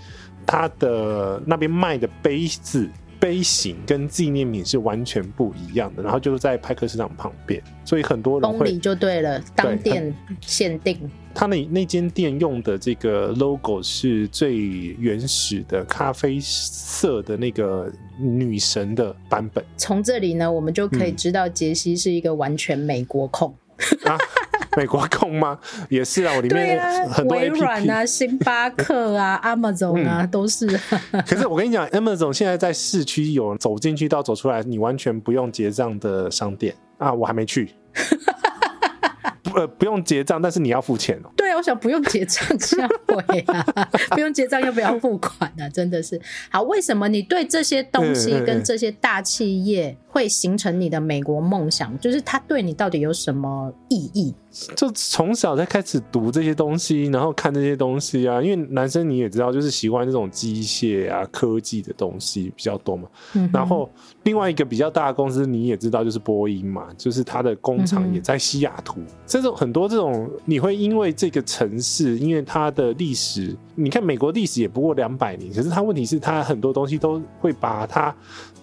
[0.46, 2.88] 它的那边卖的杯子。
[3.20, 10.98] 杯型跟纪念品是完全不一样的，然后就是在派克市场旁边，所以很多人会就对了，当店限定。
[11.34, 19.64] 他那那间店用的这个 logo 是最原始的咖啡色的那个女神的版本。
[19.76, 23.54] 从这里呢，我们就可以知道杰西是一个完全美国控。
[24.04, 24.18] 嗯啊
[24.78, 25.58] 美国控吗？
[25.88, 30.68] 也是啊，我里面很多微软啊、星巴克啊、 Amazon 啊，都是。
[31.26, 37.70] 可是我跟你讲，Amazon 现在在市区有走进去到走出来，你完全不用结账的商店啊，我还没去。
[39.54, 41.30] 呃，不用结账，但是你要付钱哦。
[41.34, 43.64] 对啊，我 想不用结账，下回啊，
[44.10, 46.20] 不用结账要不要付款啊，真的是。
[46.50, 51.98] 好，为什么你对这些东西跟这些大企业会形成你的美国梦想？
[51.98, 54.34] 就是它对你到底有什么意义？
[54.74, 58.40] 就从小在开始读这些东西，然后看这些东西啊。
[58.40, 63.08] 因为男生你也知道，就是喜欢这种机械啊、科技的东西比较多嘛。
[63.34, 63.88] 嗯、然后
[64.22, 69.00] 另外一个比较大的公司你也知道，就是波音嘛，就是它的工厂也在西雅图。
[69.00, 78.14] 嗯、这种很多这种，你会因为这个城市，因为它的历史，你看美国历史也不过两百年，可是它问题是它很多东西都会把它。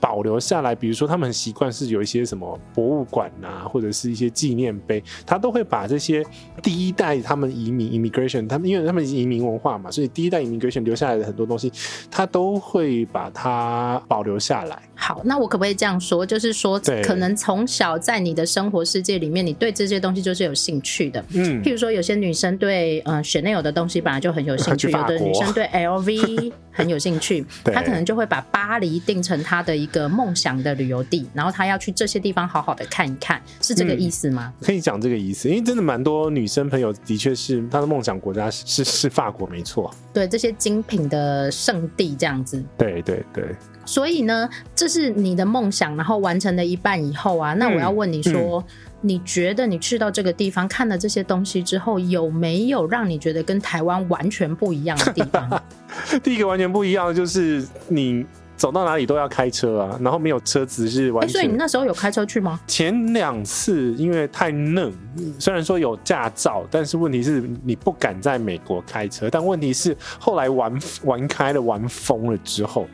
[0.05, 6.23] 保留下来，比如说他们很习惯是有一些什么博物馆啊，或者是一些纪念碑，他都会把这些
[6.61, 11.71] 第一代他们移民 immigration，他们因为他们移民文化嘛，所以第一代 immigration 留下来的很多东西，
[12.11, 14.79] 他都会把它保留下来。
[14.93, 21.25] 好，那我可不可以这样说，就是说，可能从小在你的生活世界里面，你对这些东西就是有兴趣的。
[21.33, 30.05] 嗯，譬如说有些女生对嗯 Chanel 的东西本来就很有兴趣，有的女生对 LV 很有兴趣，他可能就会把巴黎定成他的一个。
[30.15, 34.53] 梦想的旅游地，然后他要去这些地方好好的看一看，是这个意思吗？
[34.61, 39.93] 嗯、可以讲这个意思，因为真的蛮多女生朋友的确是她的梦想国家是是法国，没错。
[40.13, 42.63] 对，这些精品的圣地这样子。
[42.77, 43.53] 对对对。
[43.85, 55.49] 所以呢，这是你的梦想，然后完成了一半以后啊，那我要问你说，嗯嗯、你觉得你去到这个地方看了这些东西之后，有没有让你觉得跟台湾完全不一样的地方？
[56.23, 58.25] 第一个完全不一样的就是你。
[58.57, 61.33] 走到哪里都要开车啊，然后没有车子是完全。
[61.33, 62.57] 所以你那时候有开车去吗？
[62.65, 64.89] 前两次因为太嫩，
[65.37, 69.29] 虽然说有驾照，但是问题是你不敢在美国开车。
[69.29, 72.87] 但问题是后来玩玩开了，玩疯了之后。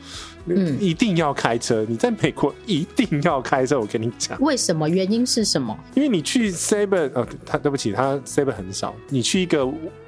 [0.46, 1.86] 嗯，一定要开车。
[1.88, 4.40] 你在美国一定要开车，我跟你讲。
[4.42, 4.90] 为什么？
[4.90, 5.78] 原因是什么？
[5.94, 8.94] 因为你去 Seven，呃，他对不起，他 Seven 很少。
[9.10, 9.64] 你去一个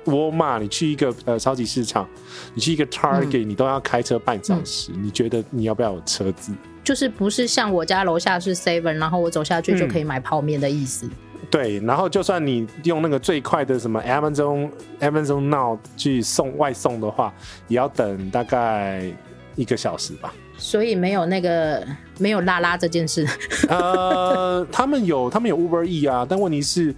[0.05, 2.07] Walmart，你去一个呃超级市场，
[2.53, 4.91] 你去一个 Target，、嗯、你都要开车半小时。
[4.93, 6.51] 嗯、你觉得你要不要有车子？
[6.83, 11.11] 就是不是像我家楼下是 Seven，然后我走下去就可以买泡面的意思、嗯。
[11.51, 14.69] 对，然后就算你用那个最快的什么 Amazon
[14.99, 17.33] Amazon Now 去送外送的话，
[17.67, 19.13] 也要等大概。
[19.55, 21.85] 一个小时吧，所以没有那个
[22.17, 23.27] 没有拉拉这件事。
[23.69, 26.93] 呃，他们有他们有 Uber E 啊，但问题是，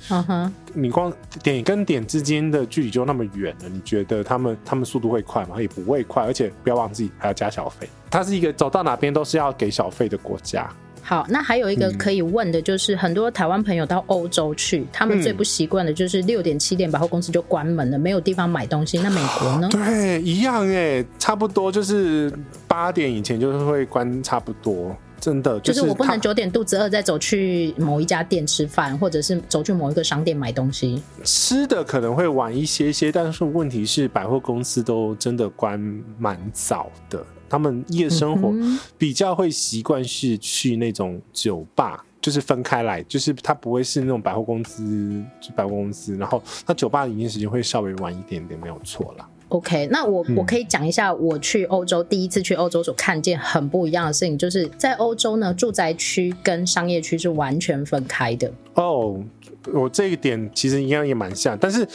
[0.74, 1.12] 你光
[1.44, 5.62] 点跟点之间的距离就那么远了，你觉得他们他们速度会快吗？
[5.62, 7.88] 也不会快，而且不要忘记还要加小费。
[8.10, 10.70] 它是一个走到哪边都是要给小费的国家。
[11.08, 18.98] 好，那还有一个可以问的，就是、嗯、很多台湾朋友到欧洲去，他们最不习惯的就是六点七点百货公司就关门了，没有地方买东西。
[18.98, 19.70] 那美国呢？
[19.70, 22.34] 对，一样哎，差不多就是
[22.68, 24.96] 八点以前就是会关，差不多。
[25.18, 31.02] 真的，就是、就是我不能九点肚子饿再走去某一家店吃饭，或者是走去某一个商店买东西。
[31.24, 35.80] 吃的可能会晚一些些，但是问题是百货公司都真的关
[36.20, 37.26] 蛮早的。
[37.50, 38.54] 他们夜生活
[38.98, 49.30] 比较会习惯是去那种酒吧，就是分开来，就是他不会是那种百货公司，就百货公司，然后那酒吧营业时间会稍微晚一点点，没有错啦。
[49.50, 58.52] OK，那我我可以讲一下我去欧洲、嗯、第一次去欧洲所看见很不一样的事情，就是在欧洲呢，住宅区跟商业区是完全分开的。
[58.74, 59.24] 哦，
[59.72, 61.88] 我这一点其实应该也蛮像，但是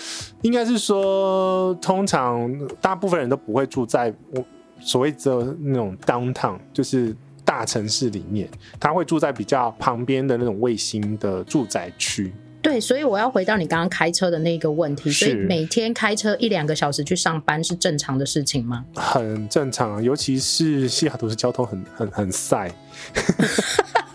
[0.43, 2.49] 应该是说，通常
[2.81, 4.45] 大部分人都不会住在我
[4.81, 7.15] 所谓的那种 downtown，就是
[7.45, 12.33] 大城市里面，他会住在比较旁边的那种卫星的住宅区。
[12.63, 15.11] 对，所以我要回到你刚刚开车的那个问题。
[15.11, 18.85] 所以每天开车一两个小时去上班是正常的事情吗？
[18.97, 22.71] 很正常啊，尤其是西雅图的交通很很很塞。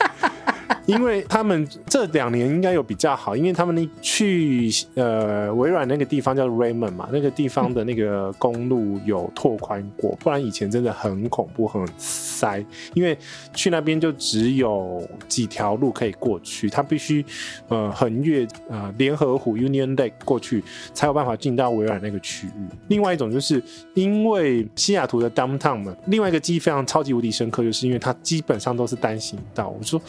[0.85, 12.63] 因为他们这两年应该有比较好，因为他们那去呃微软那个地方叫 Raymond 嘛，那个地方的那个公路有拓宽过，不然以前真的很恐怖很塞。
[12.93, 13.17] 因为
[13.53, 17.25] 去那边就只有几条路可以过去，他必须
[17.67, 22.51] 呃横越呃联合湖 Union Lake 过去才有办法进到微软那个区域。
[22.89, 23.61] 另外一种就是
[23.95, 29.69] 因为西雅图的 Downtown 嘛，另外一个记忆非常超级无敌深刻，就是因为它基本上都是单行道。
[29.69, 29.99] 我说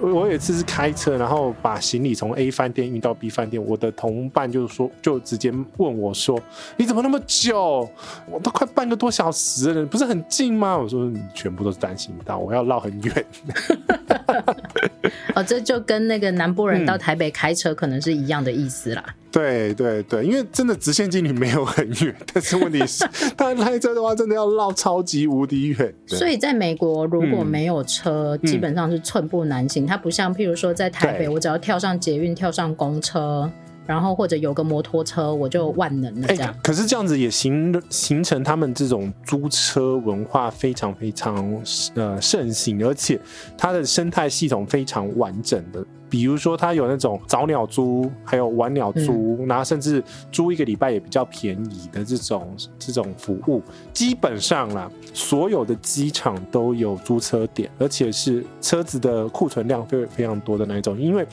[0.00, 0.23] 我。
[0.24, 6.40] 我有一次是开车，然后把行李从 A 饭店运到 B 饭店，我的同伴就说，就直接问我说
[6.78, 7.86] ：“你怎么那么久？
[8.26, 13.26] 我都快半个多小时了，不是很近吗？”我说：“你全部都是单行道，我要绕很远。
[15.36, 19.04] ”哦，这就跟那个南部人到台北开车可能是一样的意思啦。
[19.34, 23.04] 嗯对对对，因为真的直线距离没有很远，但是问题是，
[23.36, 25.94] 他开车的话真的要绕超级无敌远。
[26.06, 29.86] 所以在美国如果没有车，嗯、基本上是寸步难行。
[29.86, 33.50] 它不像譬如说在台北，我只要跳上捷运、跳上公车。
[33.86, 36.50] 然后或者有个摩托车，我就万能了这样。
[36.50, 41.62] 欸、可是这样子也形形成他们这种租车文化非常非常
[41.94, 43.20] 呃盛行，而且
[43.58, 45.84] 它的生态系统非常完整的。
[46.14, 50.00] 比如说，它有那种早鸟租，还有晚鸟租，嗯、然后甚至
[50.30, 53.60] 租一个礼拜也比较便宜的这种这种服务。
[53.92, 61.26] 基本上啦，所有的机场都有租车点，而且是车子的库存量非非常多的那种，因为。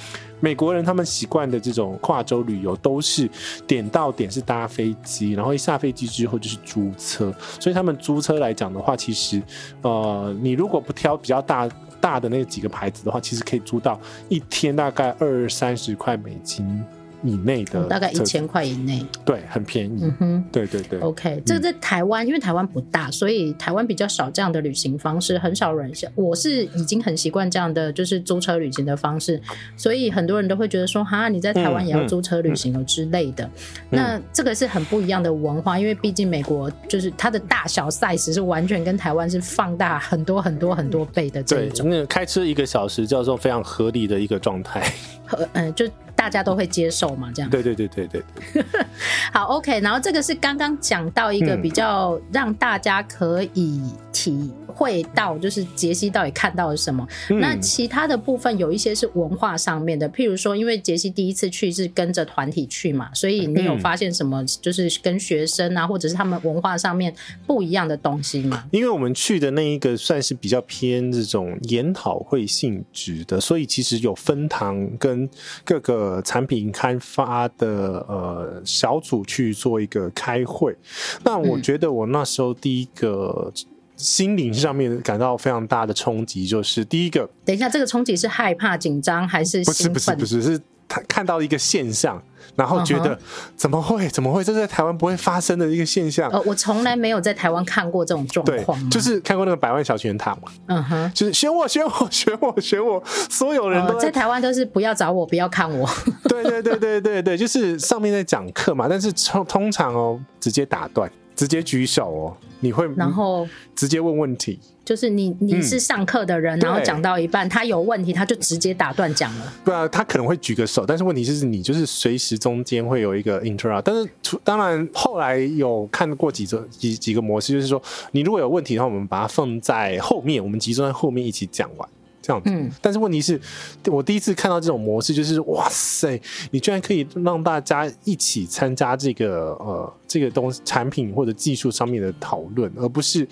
[0.43, 3.29] 美国人他们习惯的这种跨州旅游都是
[3.67, 9.39] 点到点是搭飞机，然后一下飞机之后就是租车，所以他们租车来讲的话，其实
[9.83, 11.69] 呃，你如果不挑比较大
[12.01, 16.83] 大的那几个牌子的话，其实可以租到一天大概二三十块美金。
[17.23, 19.99] 以内的大概一千块以内，对，很便宜。
[20.01, 20.99] 嗯哼，对对对。
[20.99, 29.41] OK，这个在台湾，因为台湾不大，所以台湾比较少这样的旅行方式，很少人像我是已经很习惯这样的就是租车旅行的方式，
[29.77, 33.49] 所以很多人都会觉得说，哈，你在台湾也要租车旅行哦之类的。
[33.89, 41.87] 那这个是很不一样的文化，因为毕竟美国就是它的大小 size 是完全跟台湾是放大很多很多很多倍的这种。
[41.87, 44.91] 对，那个开车一个小时叫做非常合理的一个状态。
[45.25, 45.85] 和嗯，就。
[46.15, 47.49] 大家都会接受嘛，这样。
[47.49, 48.63] 对对对对对，对。
[49.33, 49.79] 好，OK。
[49.79, 57.07] 然后这个是刚刚讲到一个比较让大家可以体会到，就是杰西到底看到了什么。
[57.29, 64.45] 嗯、那其他的部分有一些是文化上面的，譬如说，因为杰西第一次去是跟着团体去嘛，所以你有发现什么？
[64.61, 67.13] 就是跟学生啊，或者是他们文化上面
[67.47, 68.65] 不一样的东西吗？
[68.71, 75.27] 因为我们去的那一个算是比较偏这种研讨会性质的，所以其实有分堂跟
[75.63, 76.00] 各个。
[76.01, 80.75] 呃，产品开发的呃小组去做一个开会，
[81.23, 83.53] 那我觉得我那时候第一个
[83.95, 89.63] 心灵上面感到非常大的冲击，就是第一个，等一下，这个冲击是害怕、紧张还是？
[89.63, 90.61] 不是不是不是是。
[90.91, 92.21] 他看到一个现象，
[92.57, 93.17] 然后觉得
[93.55, 96.29] 怎么会怎么会这是在台湾不会发生的一个现象？
[96.31, 100.51] 呃，我从来没有在台湾看过这种状况，就是看过那个百万小泉塔嘛。
[100.67, 105.89] 嗯哼，就是选我选我选我选我，所有人都在台湾都是不要找我，不要看我。
[106.27, 114.59] 对对对对对对，就是上面在讲课嘛，但是通通常哦，直接打断，直接举手哦，你会然后直接问问题。
[114.83, 119.53] 就是你，你是上课的人，嗯、然后讲到一半，他有问题，他就直接打断讲了。
[119.63, 123.83] 对啊，他可能会举个手，但是问题是你就是随时中间会有一个 interrupt。
[123.83, 124.09] 但是
[124.43, 131.87] 当然后来有看过几个几几个模式，就是说你如果有问题的话，我们把它放在后面，我们集中在后面一起讲完。
[132.23, 132.51] 这样子。
[132.51, 133.41] 嗯，但是问题是，
[133.87, 143.27] 我第一次看到这种模式，就是哇塞，你居然可以让大家一起参加这个呃这个东西产品或者技术上面的讨论，而不是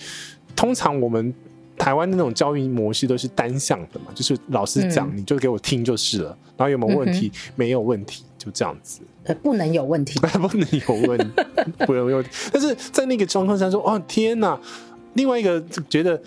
[0.59, 1.33] 通常我们
[1.77, 7.31] 台湾的那种教育模式都是单向的嘛，就是老师讲你就给我听就是了，然后有没有问题？
[7.33, 8.99] 嗯、没有问题，就这样子。
[9.23, 11.31] 呃，不能有问题， 不能有问题，
[11.87, 12.29] 不能有问题。
[12.51, 14.59] 但是在那个状况下说，哦天哪！
[15.13, 16.21] 另外一个觉得。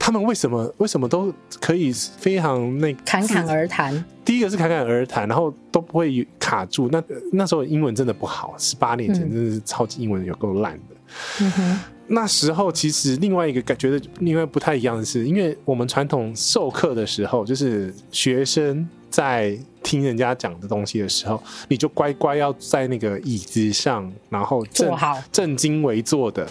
[0.00, 1.30] 他们为什么为什么都
[1.60, 3.92] 可以非常那侃侃而谈？
[4.24, 6.88] 第一个是侃侃而谈，然后都不会卡住。
[6.90, 7.02] 那
[7.32, 10.94] 那时候英文真的不好，十八年前真的是超级英文有够烂的。
[11.40, 26.48] 嗯哼，那时候其实另外一个感觉的另外不太一样的是，因为我们传统授课的时候，就是学生在听人家讲的东西的时候，你就乖乖要在那个椅子上，然后正坐好，正襟危坐的。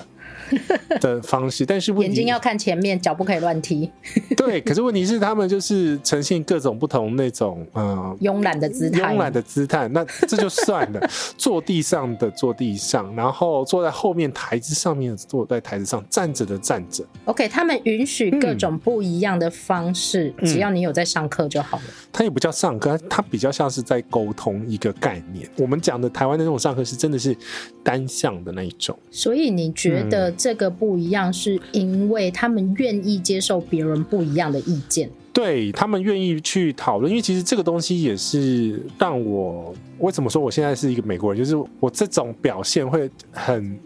[1.01, 3.91] 的方式，但是眼睛要看前面，脚不可以乱踢。
[4.35, 9.87] 对，可是问题是他们就是呈现各种不同那种嗯慵懒的姿态，慵懒的姿态。
[9.89, 17.05] 那这就算了， 坐地上的坐地上，然后坐在后面台子上面坐在台子上，站着的站着。
[17.25, 21.83] OK，他们允许各种不一样的方式，嗯、只要你有在上课就好了。
[22.11, 25.49] 他也不叫上课，他比较像是在沟通一个概念。
[25.57, 27.35] 我们讲的台湾的那种上课是真的是
[27.83, 28.97] 单向的那一种。
[29.11, 30.35] 所以你觉得、嗯？
[30.37, 37.09] 这个不一样，是因为他们愿意接受别人不一样的意见，对，他们愿意去讨论。
[37.09, 43.77] 因为其实这个东西也是让我为什么说我现在是一个美国人，就是我这种表现会很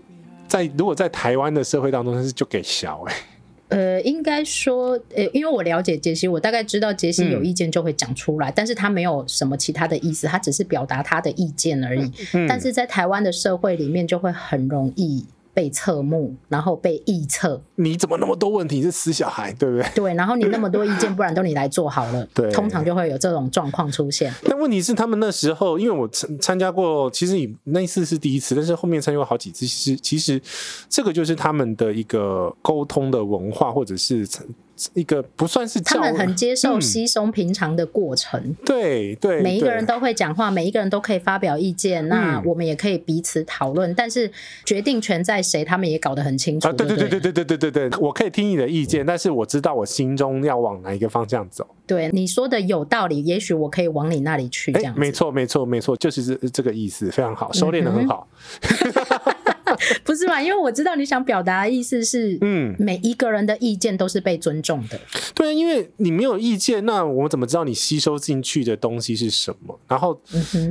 [0.47, 3.15] 在如果在台湾的社会当中，是就给小哎。
[3.69, 12.11] 呃，应该说，呃，因为我了解杰西，我大概知道杰西有意见就会讲出来，嗯，但是他没有什么其他的意思，他只是表达他的意见而已。
[12.33, 15.25] 嗯，但是在台湾的社会里面，就会很容易。
[15.53, 17.61] 被侧目，然后被臆测。
[17.75, 18.77] 你怎么那么多问题？
[18.77, 19.85] 你是死小孩，对不对？
[19.95, 22.27] 对，然后你那么多意见，不然都你来做好了。
[22.33, 24.33] 对，通常就会有这种状况出现。
[24.43, 29.65] 但问题是，他们那时候，因为我参参加过，其实你那一次是第一次，但是后面参加过好几次。
[29.65, 30.41] 其实，其实
[30.89, 34.27] 这个就是他们的一个沟通的文化，或者是。
[34.93, 44.31] 一个不算是他们很接受稀松平常的过程，嗯、对对，每一个人都会讲话，每一个人都可以发表意见，那我们也可以彼此讨论，嗯、但是
[44.65, 46.67] 决定权在谁，他们也搞得很清楚。
[46.67, 51.67] 啊，对对对对对对对对对，我可以听你的意见，但是我知道我心中要往哪一个方向走。
[51.85, 54.71] 对，你说的有道理，也许我可以往你那里去。
[54.71, 58.27] 这样子，没错没错没错，就是这这个意思，非常好，收敛的很好。
[58.61, 59.40] 嗯
[60.03, 60.41] 不是嘛？
[60.41, 64.99] 因为我知道你想表达的意思是，嗯，每一个人的意见都是被尊重的。
[65.33, 69.79] 对啊，因为你没有意见，那我们怎么知道你吸收进去的东西是什么？
[69.87, 70.19] 然后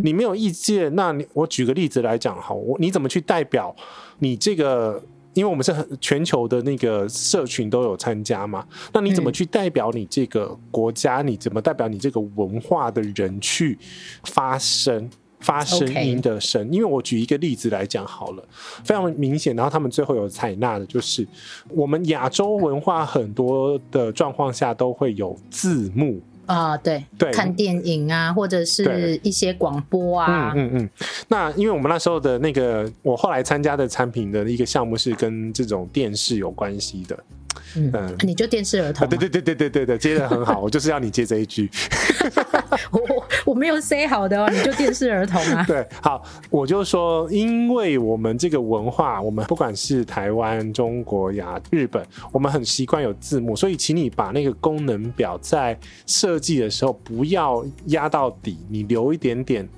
[0.03, 3.75] 你没有意见，那你我举个例子来讲，哈，我你怎么去代表
[4.19, 5.03] 你这个？
[5.33, 11.23] 因为我们是很全球的那个社群都有参加嘛，那你怎么去代表你这个国家？
[11.23, 13.79] 你怎么代表你这个文化的人去
[14.25, 15.09] 发声？
[15.41, 18.45] 发声音的声.因为我举一个例子来讲好了，
[18.85, 21.27] 非常明显，然后他们最后有采纳的就是，
[21.69, 30.91] 我们亚洲文化很多的状况下都会有字幕啊，对对，看电影啊，或者是一些广播啊，嗯嗯嗯。
[31.29, 37.19] 那因为我们那时候的那个，我后来参加的产品的一个项目是跟这种电视有关系的。
[37.77, 39.11] 嗯，嗯，你就电视儿童、啊？
[39.11, 41.71] 对对对对对对对，接的很好，我就是要你接这一句。
[42.91, 43.01] 我
[43.47, 45.65] 我没有 say 好的哦，你就电视儿童啊？
[45.69, 59.69] 对，好，我就说，因为我们这个文化，我们不管是台湾、中国、呀、日本，我们很习惯有字幕，所以请你把那个功能表在设计的时候不要压到底，你留一点点。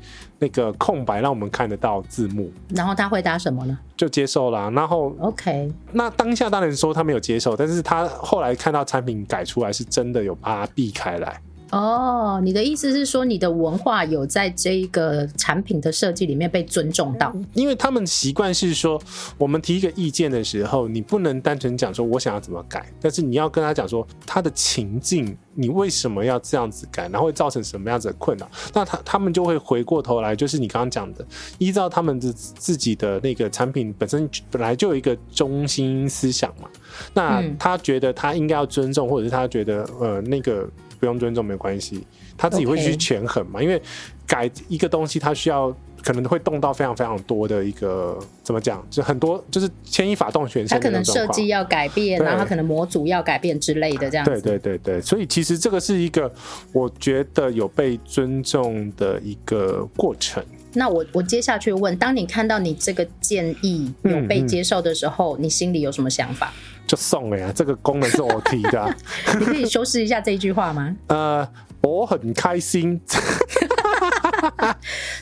[0.43, 3.79] 那个空白让我们看得到字幕，然后他回答什么呢？
[3.97, 4.69] 就接受了。
[4.73, 11.41] 然后 OK，那当下当然说他没有接受，但是他后来看到产品改出来，是真的有把它避开来。
[11.73, 17.35] 哦，你的意思是说，你的文化有在这一个产品的设计里面被尊重到？
[17.55, 19.01] 因为他们习惯是说，
[19.39, 28.47] 我们提一个意见的时候，你不能单纯讲说我想要怎么改，但是你要跟他讲说他的情境，你为什么要这样子改，然后会造成什么样子的困扰？
[28.75, 31.25] 那他他们就会回过头来，就是你刚刚讲的，
[31.57, 36.69] 依照他们的自己的那个产品本身本来就有一个中心思想嘛，
[37.15, 40.69] 那他觉得他应该要尊重，或者是他觉得呃那个。
[41.03, 42.07] 不用尊重没关系，
[42.39, 43.61] 他自己会去权衡嘛。
[43.61, 43.83] 因为
[44.25, 50.69] 改一个东西，他需要可能会动到非常非常多的一个怎么讲，就很多就是牵一发动全身。
[50.69, 54.41] 他可能设计要改变，然后他可能模组要改变之类的这样子。
[54.41, 56.33] 对对对对，所以其实这个是一个
[56.73, 60.41] 我觉得有被尊重的一个过程。
[60.75, 66.55] 那我我接下去问，当你看到你这个建议有被接受的时候，嗯嗯、你心里有什么想法？
[66.87, 68.95] 就送了呀，这个功能是我提的、啊。
[69.39, 70.97] 你可以修饰一下这一句话吗？
[71.09, 71.49] 呃，
[71.81, 73.01] 我很开心。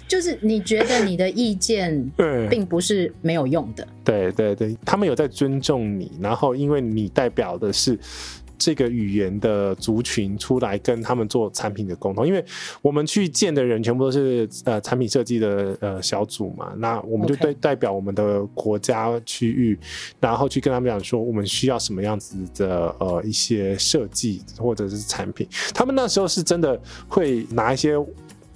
[0.09, 2.11] 就是你觉得你的意见
[2.49, 3.87] 并不是没有用的。
[4.03, 7.99] 对对对，他们有在尊重你，然后因为你代表的是。
[8.61, 12.45] 这个语言的族群出来跟他们做产品的沟通，因为
[12.83, 19.79] 我们去见的人全部都是呃产品设计的呃小组嘛，那我们就对代表我们的国家区域.
[20.21, 27.97] 然后去跟他们讲说我们需要什么样子的呃一些设计或者是产品，他们那时候是真的会拿一些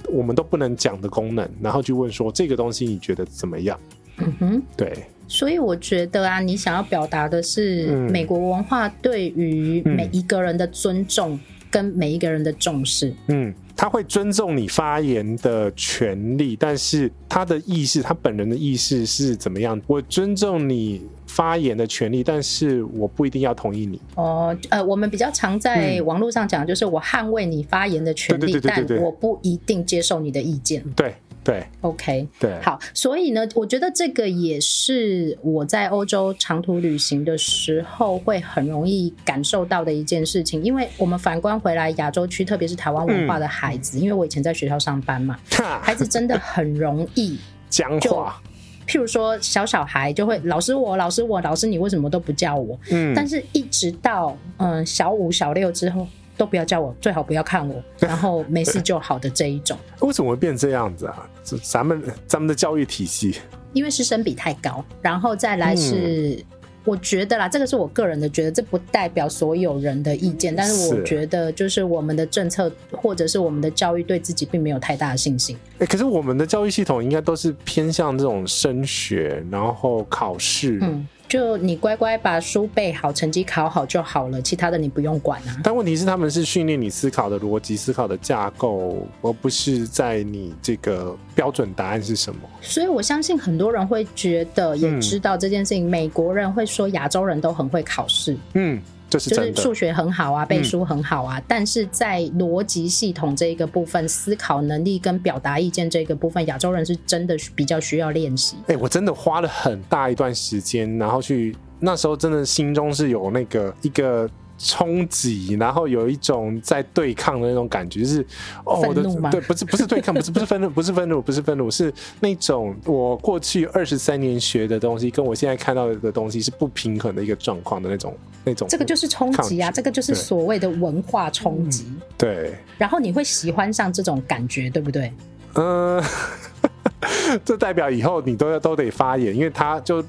[0.09, 3.80] 我们都不能讲的功能，然后去问说这个东西你觉得怎么样？
[4.18, 5.07] 嗯哼，对。
[5.27, 11.39] 所以我觉得啊，你想要表达的是美国文化对于每一个人的尊重
[11.70, 13.12] 跟每一个人的重视。
[13.29, 19.81] 嗯，他会尊重你发言的权利，但是他的意识，他本人的意识是怎么样？
[19.87, 21.03] 我尊重你
[21.35, 24.01] 发言的权利，但是我不一定要同意你。
[24.14, 30.82] 哦，呃，我们比较常在网络上讲，就是我捍卫你发言的权利，但我不一定接受你的意见。
[30.95, 31.14] 对。
[31.45, 40.64] 对，OK，对，好，所以呢，我觉得这个也是我在欧洲长途旅行的时候会很容易感受到的一件事情。
[40.64, 45.39] 因为我们反观回来亚洲区，特别是台湾文化的孩子，嗯、因为我以前在学校上班嘛，
[45.82, 48.41] 孩子真的很容易僵化。
[48.87, 52.78] 譬如说，小小孩就会老师我，老师我，老师你为什么都不叫我？
[52.91, 56.07] 嗯，但是一直到嗯小五、小六之后。
[56.37, 59.78] 都不要叫我，最好不要看我， 然后没事就好的这一种。
[60.01, 61.30] 为什么会变这样子啊？
[61.62, 63.37] 咱们咱们的教育体系，
[63.72, 66.45] 因为师生比太高，然后再来是，嗯、
[66.85, 75.57] 我觉得啦，这个是我个人的觉得，这不代表所有人的意见，但是我觉得就是我们的政策或者是我们的教育对自己并没有太大的信心。
[75.78, 80.78] 欸、可是我们的教育系统应该都是偏向这种升学，然后考试。
[80.82, 85.57] 嗯就你乖乖把书背好，成绩考好就好了，其他的你不用管啊。
[85.64, 92.41] 但问题是，他们是训练你思考的逻辑、思考的架构，而不是在你这个标准答案是什么。
[92.61, 95.89] 所以我相信很多人会觉得，也知道这件事情。
[95.89, 98.37] 嗯、美国人会说亚洲人都很会考试。
[98.53, 98.81] 嗯。
[99.18, 108.56] 就是数学很好啊，背书很好啊，嗯、但是在逻辑系统这一个部分，思考能力跟表达意见这个部分，亚洲人是真的比较需要练习。
[108.62, 114.28] 哎、欸，我真的花了很大一段时间，然后去那时候真的心中是有那个一个。
[114.64, 118.26] 冲击，然后有一种在对抗的那种感觉，就是
[118.64, 128.66] 哦，我的对，不是不是对抗，不是 不是愤怒，不是愤怒，不是愤怒，是那种我过去二十三年学的东西，跟我现在看到的东西是不平衡的一个状况的那种那种。
[128.66, 131.84] 这个就是冲击啊，这个就是所谓的文化冲击。
[132.16, 132.54] 对。
[132.78, 135.12] 然后你会喜欢上这种感觉，对不对？
[135.55, 136.02] 嗯。
[137.44, 140.02] 这代表以后你都要都得发言，因为他就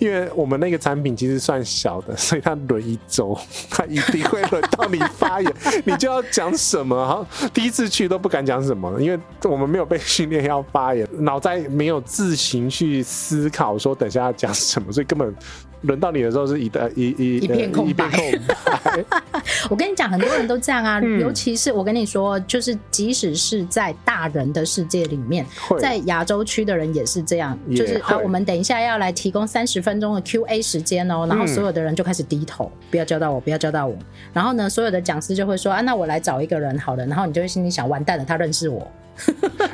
[0.00, 3.38] 因为我们那个产品其实算小的，所以他轮一周，
[3.70, 7.06] 他一定会轮到你发言，你就要讲什么。
[7.06, 7.24] 好，
[7.54, 15.32] 第一次去都不敢讲什么，因为我们没有被训练要发言，脑袋没有自行去思考说等下要讲什么，所以根本。
[15.82, 18.08] 轮到你的时候是一的一一一片空白。
[19.70, 25.46] 我跟你讲，很多人都这样啊，嗯、尤其是我跟你说，就是即使是在大人的世界里面，
[25.80, 33.96] 在亚洲区的人也是这样，就是啊，我们等一下要来提供三十分钟的 Q&A 时间哦，然后所有的人就开始低头，嗯、不要叫到我，不要叫到我。
[34.32, 38.86] 然后呢，所有的讲师就会说啊，那我来找一个人好了，然后你就会心里想，完蛋了，他认识我。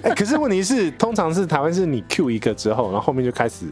[0.02, 3.66] 欸、 可是问题是，通常是台湾是你 Q 一个之后，然后后面就开始。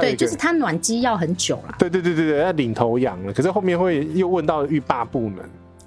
[0.00, 1.74] 对，就是他暖机要很久了。
[1.78, 3.32] 对对对对对，要领头羊了。
[3.32, 5.38] 可是后面会又问到欲罢不能。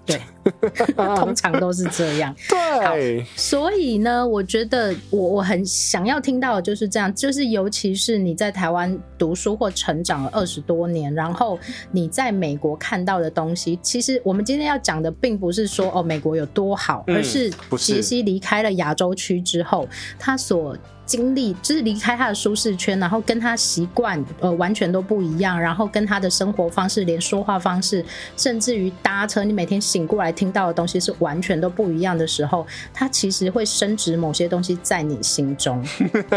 [0.06, 0.22] 对，
[0.96, 2.34] 通常都是这样。
[2.50, 11.60] 对，所以呢，我觉得我我很想要听到的就是这样，就是尤其是你在台湾读书或成长了二十多年，然后
[11.92, 19.88] 你在美国看到的东西，其实我们今天要讲的并不是说哦美国有多好，而是杰西离开了亚洲区之后，
[20.18, 20.78] 他所。
[21.10, 28.06] 经历就是离开他的舒适圈，然后跟他习惯呃完全都不一样，然后跟他的生活方式、连说话方式，
[28.38, 35.84] 甚至于搭车，你每天醒过来听到的东西是完全都不一样的时候，他其实会升值某些东西在你心中，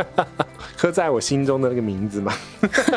[0.76, 2.32] 刻在我心中的那个名字嘛？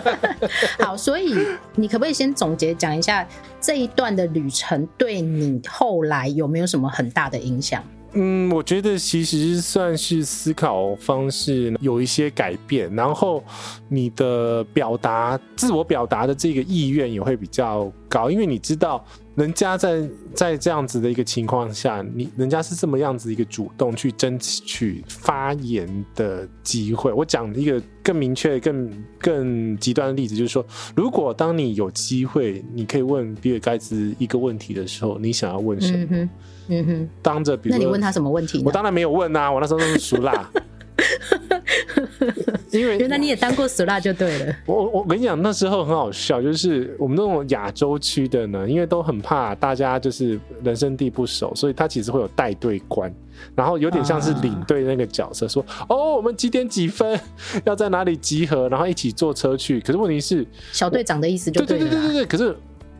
[0.79, 1.35] 好，所以
[1.75, 3.27] 你可不可以先总结讲一下
[3.59, 7.83] 这一段的旅程对你后来有没有什么很大的影响？
[8.17, 13.43] 嗯，我觉得其实算是思考方式有一些改变，然后
[13.89, 27.11] 你的表达、自我表达的这个意愿也会比较高，因为你知道人家在在这样子的一个情况下，你人家是这么样子一个主动去争取发言的机会。
[27.11, 30.65] 我讲一个更明确、更更极端的例子，就是说，
[30.95, 35.97] 如果当你有机会，你可以问比尔盖茨一个问题的时候，你想要问什么？
[35.97, 36.29] 嗯哼，
[36.69, 38.63] 嗯哼，当着比如，那你问他什么问题？
[38.65, 40.49] 我当然没有问啊，我那时候都是熟辣。
[42.71, 44.55] 因为原来你也当过死辣就对了。
[44.65, 53.13] 我我跟你讲，那时候很好笑，就是我们那种亚洲区的呢，因为都很怕大家就是人生地不熟，所以他其实会有带队官，
[53.55, 57.19] 然后有点像是领队那个角色，说、啊、 哦，我们几点几分
[57.65, 59.79] 要在哪里集合，然后一起坐车去。
[59.81, 61.63] 可是问题是，小队长的意思就。
[61.65, 62.25] 对对对对对。
[62.25, 62.55] 可是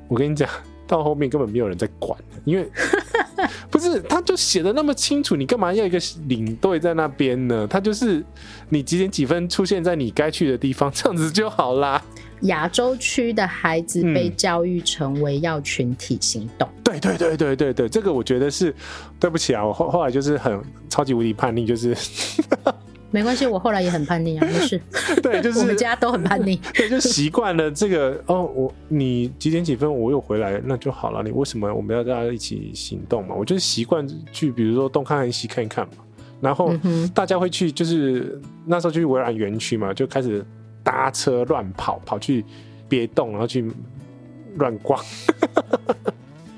[0.08, 0.50] 我跟你讲。
[0.88, 2.70] 到后面根本没有人在管，因为
[3.70, 7.68] 不是他就写的那么清楚，你干嘛要一个领队在那边呢？
[7.68, 8.24] 他就是
[8.70, 12.02] 你几点几分出现在你该去的地方，这样子就好啦。
[12.42, 18.76] 亚洲区的孩子被教育成为要群体行动，嗯、对对对对对对，这个我觉得是
[19.20, 21.96] 对不起啊，我后后来就是很超级无敌叛逆，就是。
[23.16, 24.78] 没关系，我后来也很叛逆啊， 没事。
[25.24, 26.58] 对，就是我们家都很叛逆。
[26.76, 28.44] 对，就习惯了这个哦。
[28.54, 31.24] 我你几点几分我又回来，那就好了。
[31.24, 33.34] 你为什么我们要大家一起行动嘛？
[33.34, 35.94] 我就是习惯去，比如说东看看西看一看嘛。
[36.42, 36.74] 然后
[37.14, 40.46] 大家会去，就是那时候去微软园区嘛，就开始
[40.84, 42.44] 搭车乱跑，跑去
[42.90, 43.72] 别动，然后去
[44.58, 45.02] 乱逛。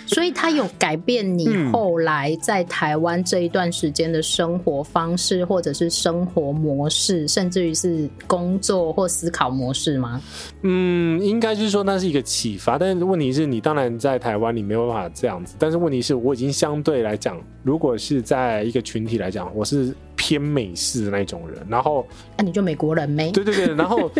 [0.08, 10.22] 所以他有改变你后来在台湾这一段时间的生活方式，或者是生活模式，甚至于是工作或思考模式吗？
[10.64, 12.78] 嗯，应该是说那是一个启发。
[12.78, 15.55] 但是问题是你当然在台湾你没有办法这样子。
[15.60, 19.93] 但是问题是我已经相对来讲，如果是在一个群体来讲，我是。
[20.18, 22.05] 偏美式的那种人，然后
[22.36, 23.32] 那、啊、你就美国人呗？
[23.32, 24.11] 对对对，然后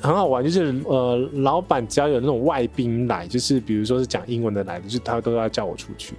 [0.00, 6.14] 很好玩，就是呃，老板只要有那种外宾来，就是比如说是讲英文的来的，就是他都要叫我出去。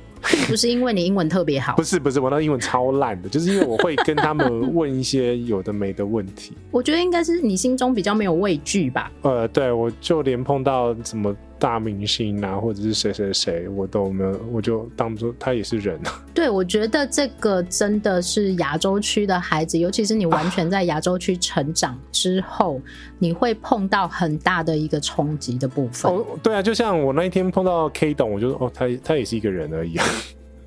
[0.48, 6.54] 不是因为你英文特别好，不是不是，我那英文超烂的，就是因为我会跟他们问一些有的没的问题。
[6.72, 9.12] 我觉得应该是你心中比较没有畏惧吧。
[9.22, 11.36] 呃，对，我就连碰到什么。
[11.60, 15.98] 大明星啊，或者是谁谁谁，我都没有，我就当做他也是人。
[16.34, 22.84] 对，我觉得这个真的是亚洲区的孩子，尤其是你完全在亚洲区成长之后，啊，
[23.18, 26.12] 你会碰到很大的一个冲击的部分。
[26.12, 29.98] 哦，对啊，就像我那一天碰到 K 董，我就说哦，他他也是一个人而已。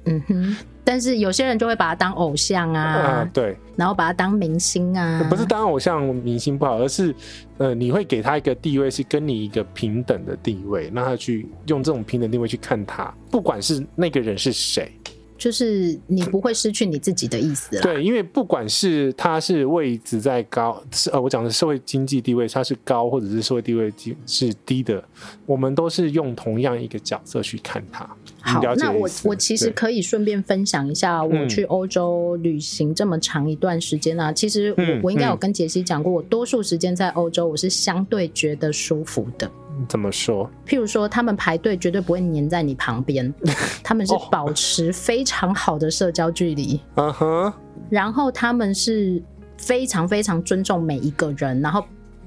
[0.04, 0.56] 嗯哼。
[0.84, 7.12] 但是有些人就会把他当偶像啊，啊，对，然后把他当明星啊，不是当偶像明星不好，而是
[7.58, 14.92] 呃，你会给他一个地位，是跟你一个平等的地位，让他去用这种平等地位去看他，不管是那个人是谁。
[15.38, 17.82] 就是你不会失去你自己的意思了。
[17.82, 23.92] 对，因为不管是他是位置在高，是呃，我讲的社会经济地位，他是高或者是社会地位
[24.26, 25.02] 是低的，
[25.44, 28.08] 我们都是用同样一个角色去看他。
[28.40, 39.50] 好，那我我其实可以顺便分享一下，我去欧洲旅行这么长一段时间啊，嗯、其实我我应该有跟杰西讲过，我多数时间在欧洲，我是相对觉得舒服的。
[39.88, 40.50] 怎么说？
[40.66, 43.32] 譬如说，他们排队绝对不会黏在你旁边，
[43.82, 46.80] 他们是保持非常好的社交距离。
[46.94, 47.52] 嗯哼。
[47.88, 49.22] 然后他们是
[49.56, 51.84] 非常非常尊重每一个人，然后。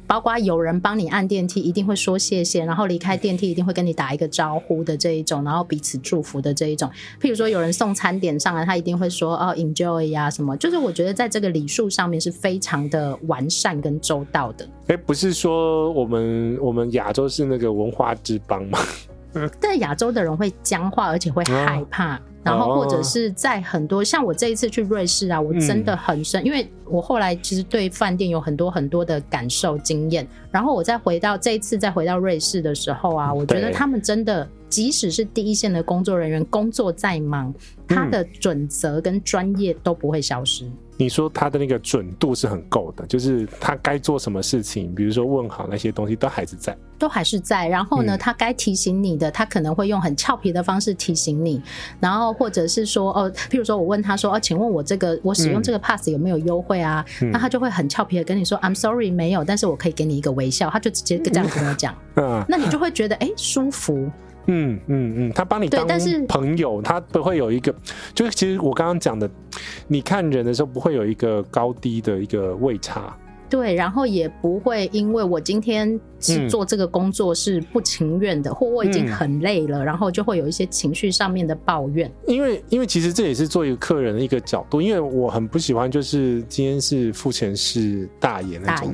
[0.09, 6.89] 包括有人帮你按电梯，一定会说谢谢，然后离开电梯一定会跟你打一个招呼的这一种，然后彼此祝福的这一种。
[7.21, 14.65] 譬如说有人送餐点上来，他一定会说哦 enjoy 呀、啊、什么，就是我觉得在这个礼数上面是非常的完善跟周到的。
[14.87, 18.79] 哎、欸，不是说我们我们亚洲是那个文化之邦吗？
[19.61, 22.15] 但亚洲的人会僵化，而且会害怕。
[22.15, 30.27] 嗯然后或者是在很多像我这一次去瑞士啊，我真的很深，因为我后来其实对饭店有很多很多的感受经验。
[30.49, 37.53] 然后我再回到这一次再回到瑞士的时候啊，我觉得他们真的，即使是第一线的工作人员，工作再忙，
[37.87, 40.69] 他的准则跟专业都不会消失。
[40.99, 47.69] 你说他的那个准度是很够的，就是他该做什么事情，比如说问好那些东西都还是在，都还是在。
[47.69, 51.61] 然后呢，他该提醒你的，他可能会用很俏皮的方式提醒你。
[52.01, 57.05] 然后或者是说，哦，譬如说我问他说，哦，请问我这个我使用这个 pass 有没有优惠啊？
[57.21, 60.69] 嗯、那他就会很俏皮的跟你说、嗯、，I'm sorry，没有，但是我可以给你一个微笑。
[60.69, 64.11] 他就直接这样跟我讲， 嗯，那你就会觉得哎、欸、舒服。
[64.51, 65.87] 嗯嗯嗯，他帮你当
[66.27, 67.73] 朋友，他不会有一个，
[68.13, 69.29] 就是其实我刚刚讲的，
[69.87, 73.15] 你看人的时候不会有一个高低的一个位差。
[73.49, 82.11] 对，然后也不会因为我今天是做这个工作是不情愿的，嗯、或我已经很累了，然后就会有一些情绪上面的抱怨。
[82.27, 88.93] 因为因为其实这也是做一个客人的一个角度，因为我很不喜欢就是今天是付钱是大爷那种。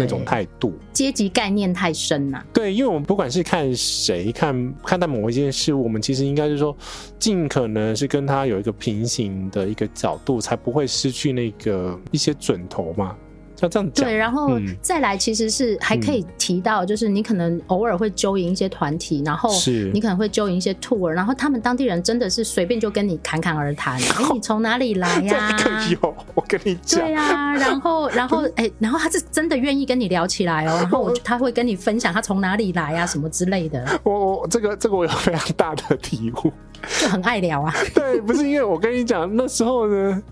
[0.00, 0.72] 那种态度。
[0.92, 2.46] 阶级概念太深了、啊。
[2.52, 6.76] 对，因为我们不管是看谁看看待某一件事物，我们其实应该是说，
[7.18, 13.16] 尽可能是跟他有一个平行的一个角度，才不会失去那个一些准头嘛。
[13.62, 19.50] 要这样，对，然后再来，其实是还可以提到，就是你可能偶尔会揪引一些团体，然后
[19.92, 25.56] 你可能会揪引一些 tour，然后他们当地人真的是随便就跟你侃侃而谈， 哎，你从哪里来呀？
[25.90, 34.00] 有，我跟你讲，对啊，然后， 然后，哎，然后他是真的愿意跟你聊起来哦，然后我他会跟你分享他从哪里来啊，什么之类的。
[34.02, 36.52] 我我这个这个我有非常大的体悟，
[37.00, 37.74] 就很爱聊啊。
[37.94, 40.22] 对，不是因为我跟你讲那时候呢，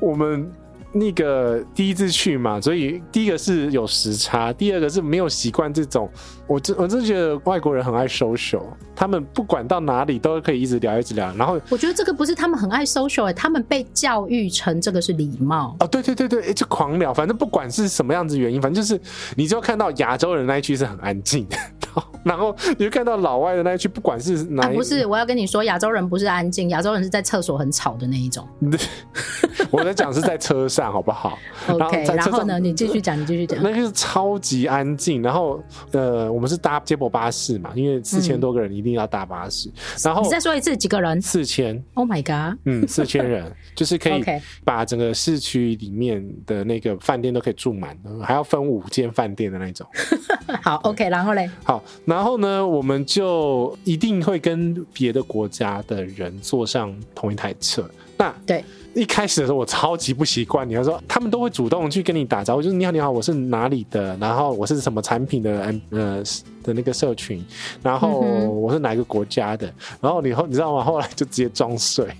[0.00, 0.50] 我们。
[0.92, 6.10] 那个第一次去嘛，所以第一个是有时差，第二个是没有习惯这种。
[6.50, 8.62] 我真我真觉得外国人很爱 social，
[8.96, 11.32] 他们不管到哪里都可以一直聊一直聊。
[11.36, 15.76] 然后我觉得这个不是他们很爱 social，欸，他们被教育成这个是礼貌。
[15.78, 19.00] 哦，对对对对，就狂聊，反正不管是什么样子原因，反正就是
[19.36, 21.56] 你就看到亚洲人那一区是很安静的。
[22.22, 28.46] 然后你就看到老外的那一区，不管是哪一、啊，不是，我要跟你说，亚洲人不是安静，亚洲人是在厕所很吵的那一种。
[29.70, 31.38] 我在讲是在车上，好不好？
[31.68, 33.60] OK，然后呢，你继续讲，你继续讲。
[33.62, 35.60] 那个是超级安静，然后
[35.92, 39.68] 呃，我们是搭接驳巴士嘛，因为四千多个人一定要搭巴士。
[39.68, 39.72] 嗯、
[40.04, 41.20] 然后你再说一次，几个人？
[41.20, 41.76] 四千。
[41.92, 42.58] Oh my god！
[42.64, 44.24] 嗯，四千人 就是可以
[44.64, 49.86] 把整个市区里面的那个饭店都可以住满，还要分五间饭店的那种。
[50.62, 51.50] 好，OK，然后嘞？
[51.62, 51.84] 好。
[52.06, 57.86] 然后呢，我们就一定会跟别的国家的人坐上同一台车。
[58.16, 58.64] 那对，
[58.94, 60.68] 一开始的时候我超级不习惯。
[60.68, 66.22] 你要说他们都会主动去跟你打招呼，就是你好你好，我是哪里的，然后我是什么产品的呃
[66.62, 67.44] 的那个社群，
[67.82, 70.84] 然后我是哪一个国家的，然后你后你知道吗？
[70.84, 72.06] 后来就直接装睡。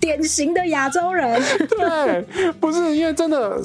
[0.00, 3.60] 典型的亚洲人，对，不是因为真的，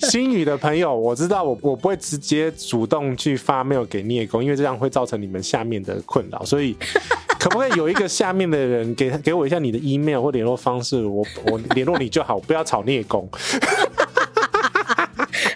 [0.00, 6.76] 新宇的朋友，我知道我 我不会直接主动去发 mail 给聂公，因为这样会造成你们下面的困扰，所以
[7.42, 13.28] 可不可以有一个下面的人给给我一下你的 email 或联络方式，我我联络你就好，不要吵聂工。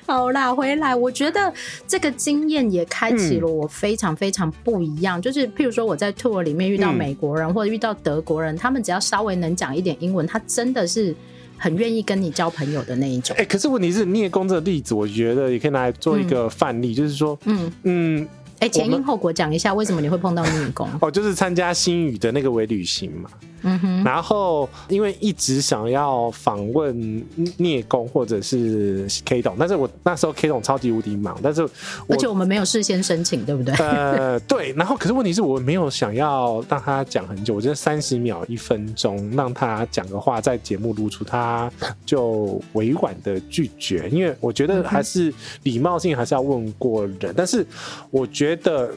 [0.05, 1.53] 好啦，回来，我觉得
[1.87, 5.21] 这个经验也开启了我非常非常不一样。
[5.21, 11.15] 嗯、就是譬如说我在 tour 里面遇到美国人、嗯、或者遇到德国人，他们只要稍微能讲一点英文，他真的是
[11.57, 13.37] 很愿意跟你交朋友的那一种。
[13.37, 18.29] 哎、欸，可是问题是聂工这个例子，我觉得也可以拿来做一个范例，嗯、就是说，嗯嗯，
[18.59, 20.89] 哎、欸，前因后果讲一下，为什么你会碰到女工？
[21.01, 23.29] 哦，就是参加新宇的那个微旅行嘛。
[23.63, 27.25] 嗯哼，然后因为一直想要访问
[27.57, 31.63] 聂工或者是 K 董，但是我那时候 K 董超级无敌忙，但是
[32.09, 33.75] 而且我们没有事先申请，对不对？
[33.77, 34.73] 呃，对。
[34.77, 41.71] 然后可是问题是我没有想要让他讲很久，我觉得三十秒一分钟让他讲个话，在节目露出，他
[42.05, 45.33] 就委婉的拒绝，因为我觉得还是
[45.63, 47.67] 礼貌性还是要问过人，但是
[48.11, 48.91] 我觉得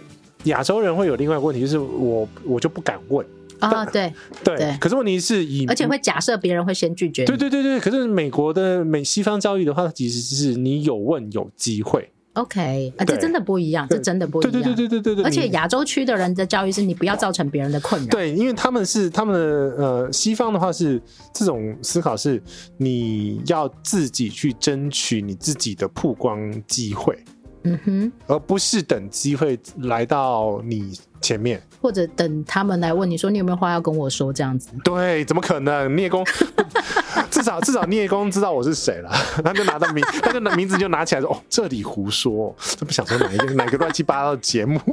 [0.44, 3.26] 亚洲人会有另外一个问题，就是我我就不敢问。
[3.60, 7.26] 啊、 哦，对对，对，可是问题是以，而且会假设别人会先拒绝。
[7.26, 12.12] 对对对对，可是美国的美西方教育的话，其实是你有问有机会。
[12.34, 14.52] OK，啊，这真的不一样，这真的不一样。
[14.52, 15.26] 对对对对对对。
[15.26, 18.08] 而且亚洲区的人的教育是你不要造成别人的困扰。
[18.08, 19.42] 对，因为他们是他们的
[19.76, 21.02] 呃，西方的话是
[21.34, 22.42] 这种思考是
[22.78, 27.18] 你要自己去争取你自己的曝光机会。
[27.64, 34.70] 嗯哼，而不是等机会来到你前面，或者等他们来问你说，你有没有话要跟我说这样子。
[34.84, 35.96] 对，怎么可能？
[35.96, 36.26] 聂公
[37.32, 39.12] 至少至少聂公知道我是谁了，
[39.44, 44.80] 他就拿到名，他就拿名字就拿起来说，哦，这里胡说，这不想说哪一个哪个乱七八糟的节目。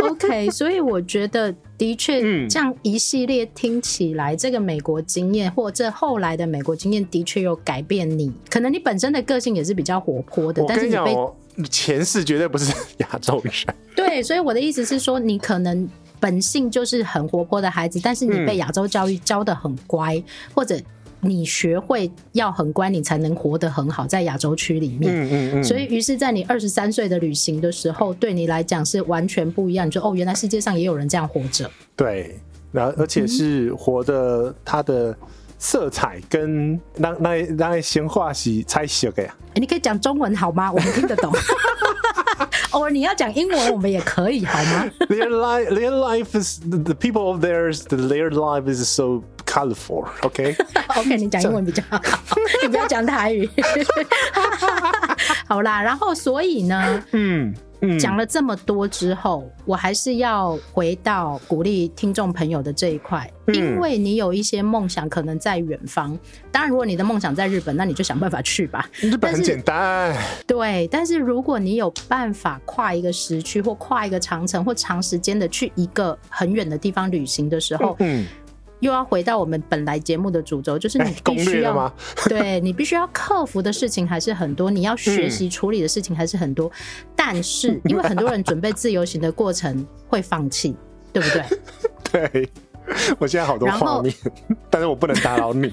[0.00, 8.32] OK，所以我觉得的确，这样一系列听起来，这个美国经验或者后来的美国经验的确有改变你。
[8.48, 11.16] 可能你本身的个性也是比较活泼的，但是你被
[11.68, 13.52] 前世绝对不是 亚洲人。
[14.18, 15.88] 对，所以我的意思是说，你可能
[16.18, 20.22] 本性就是很活泼的孩子，但是你被亚洲教育教的很乖，
[20.54, 20.78] 或者。
[21.20, 25.12] 你学会要很乖，你才能活得很好，在亚洲区里面。
[25.12, 25.64] 嗯嗯嗯。
[25.64, 29.84] 所以，于是，在你二十三岁的旅行的时候，对你来讲是完全不一样。
[29.84, 31.68] 你说，哦，原来世界上也有人这样活着。
[31.96, 32.38] 对，
[32.70, 35.12] 然后而且是活的，它的
[35.58, 39.34] 色彩跟那那那些话是猜写的呀。
[39.56, 40.70] 你可以讲中文好吗？
[40.70, 41.32] 我们听得懂。
[42.78, 47.82] 偶尔你要讲英文，我们也可以，好吗？Their life, their life is the, the people of theirs.
[47.82, 50.06] Their life is so colorful.
[50.22, 50.56] OK,
[50.96, 52.00] OK，你讲英文比较好，
[52.62, 53.50] 你不要讲台语。
[55.48, 57.52] 好啦，然后所以呢，嗯。
[57.98, 66.18] 讲、嗯、了这么多之后，我还是要回到鼓励听众朋友的这一块，嗯、因为你有一些梦想可能在远方。
[66.50, 68.88] 当然，如果你的梦想在日本，那你就想办法去吧。
[69.00, 70.16] 日本很简单。
[70.46, 78.22] 对，但是如果你有办法跨一个时区，或跨一个长城，或长时间的去一个很远的地方旅行的时候，嗯。
[78.22, 78.26] 嗯
[78.80, 81.92] 又要回到我们本来节目的主轴，就是你必须要， 欸、
[82.28, 86.68] 对你必须要克服的事情还是很多，你要学习处理的事情还是很多。
[86.68, 86.72] 嗯、
[87.16, 90.76] 但是，因为很多人准备自由行的过程会放弃，
[91.12, 91.44] 对不对？
[92.30, 92.48] 对，
[93.18, 94.14] 我现在好多画面，
[94.70, 95.72] 但是我不能打扰你。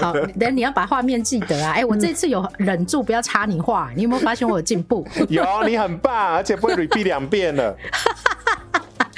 [0.00, 1.72] 好，等你要把画面记得啊！
[1.72, 5.06] 哎、欸，我这次有忍住不要插你话，你有没有发现我有进步？
[5.28, 7.76] 有，你很棒，而且不会 repeat 两遍了。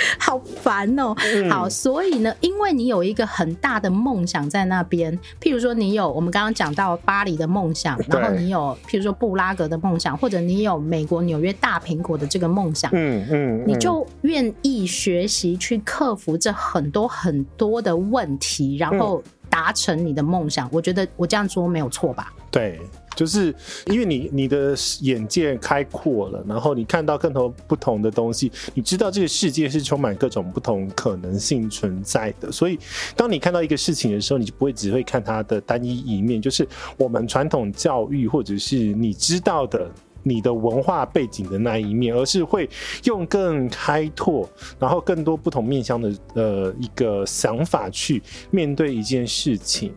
[0.18, 1.16] 好烦哦、喔！
[1.34, 20.68] 嗯、好，所以呢，因为你有一个很大的梦想在那边，譬如说你有我们刚刚讲到巴黎的梦想，然后你有譬如说布拉格的梦想，或者你有美国纽约大苹果的这个梦想，嗯嗯，嗯你就愿意学习去克服这很多很多的问题，然后达成你的梦想。
[20.72, 22.32] 我觉得我这样说没有错吧？
[22.50, 22.80] 对。
[23.18, 23.52] 就是
[23.86, 32.52] 因为你你的眼界开阔了，然后你看到更多不同的东西，你知道这个世界是充满各种不同可能性存在的。
[32.52, 32.78] 所以，
[33.16, 36.64] 当你看到一个事情的时候，你就不会只会看它的单一一面，就是
[36.96, 39.90] 我们传统教育或者是你知道的
[40.22, 42.70] 你的文化背景的那一面，而是会
[43.02, 44.48] 用更开拓，
[44.78, 49.92] 然后更多不同面向的呃一个想法去面对一件事情。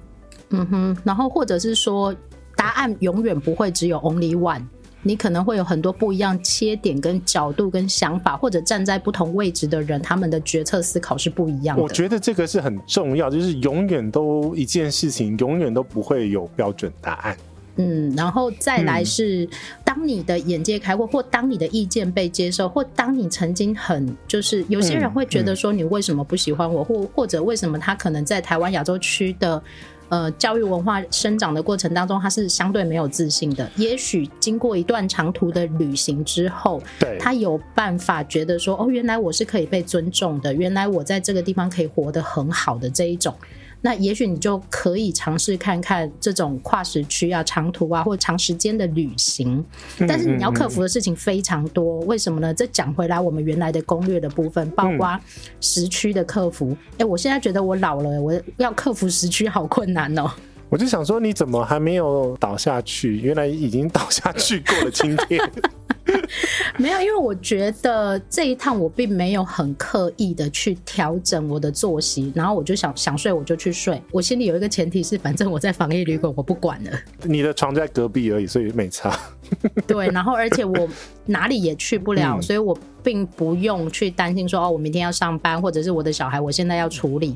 [0.49, 2.15] 嗯哼，然后或者是说。
[2.61, 4.61] 答案永远不会只有 only one，
[5.01, 11.81] 你可能会有很多不一样切点跟角度跟想法，或者站在不同位置的人，他们的决策思考是不一样的。
[11.81, 17.35] 我觉得这个是很重要，就是永远都一件事情，永远都不会有标准答案。
[17.77, 19.49] 嗯，然后再来是，
[19.83, 29.59] 当你的眼界开阔，或当你的意见被接受，或当你曾经很就是有些人会觉得说你为什么不喜欢我，或或者为什么他可能在台湾亚洲区的。
[30.11, 33.71] 呃，教育文化生长的过程当中，他是相对没有自信的。
[33.77, 43.33] 也许经过一段长途的旅行之后，对，他有办法觉得说，哦，原来我是可以被尊重的，原来我在这个地方可以活得很好的这一种。
[43.81, 49.63] 那也许你就可以尝试看看这种跨时区啊、长途啊，或长时间的旅行。
[50.07, 52.53] 但是你要克服的事情非常多，为什么呢？
[52.53, 55.19] 这讲回来，我们原来的攻略的部分，包括
[55.59, 56.77] 时区的克服。
[56.93, 60.31] 哎、欸，我现在觉得我老了，我要克服时区好困难哦。
[60.71, 63.17] 我就想说，你怎么还没有倒下去？
[63.17, 65.37] 原来已经倒下去过了今天。
[66.79, 74.01] 没有，因为我觉得这一趟我并没有很刻意的去调整我的作息，然后我就想想睡我就去睡。
[74.11, 76.91] 我心里有一个前提是，反正我在防疫旅馆，我不管了。
[77.23, 79.13] 你的床在隔壁而已，所以没差。
[79.85, 80.87] 对，然后而且我
[81.25, 87.35] 哪里也去不了，嗯、所以我并不用去担心说哦，我明天要上班，或者是我的小孩我现在要处理，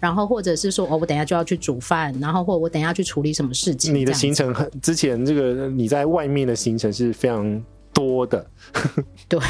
[0.00, 3.94] 然后或者是说哦，我等一下就要去煮饭，然后或我等一下去处理什么事情。
[3.94, 7.62] 你的行程很之前这个你在外面的行程是非常。
[7.96, 8.46] 多的，
[9.26, 9.40] 对，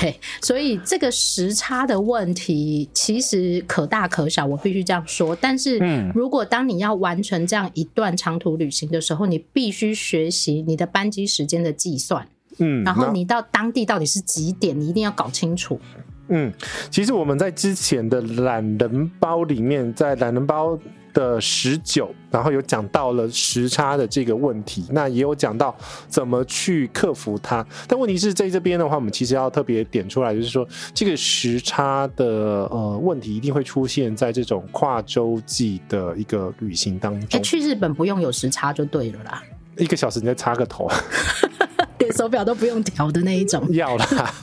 [0.40, 5.34] 所以这个时差的问题其实可大可小，我必须这样说。
[5.34, 5.78] 但是，
[6.14, 12.28] 如果当你要完成这样一段长途旅行的时候，你必须学习你的班机时间的计算，
[12.58, 15.80] 嗯，然后你到当地到底是几点，你一定要搞清楚。
[16.28, 16.52] 嗯，
[16.90, 20.78] 其实我们在之前的懒人包里面，在懒人包。
[21.16, 25.74] 的十九，然后有讲到了时差的这个问题，那也有讲到
[26.08, 27.66] 怎么去克服它。
[27.88, 37.42] 但问题是在这边的话，我们其实要特别点出来，就是说这个时差的呃问题一定会出现在这种跨洲际的一个旅行当中。
[37.42, 39.42] 去日本不用有时差就对了啦，
[39.78, 40.86] 一个小时你再插个头。
[42.06, 44.34] 连手表都不用调的那一种， 要啦，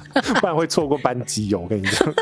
[0.42, 1.62] 不然会错过班机哦。
[1.64, 2.14] 我跟你讲，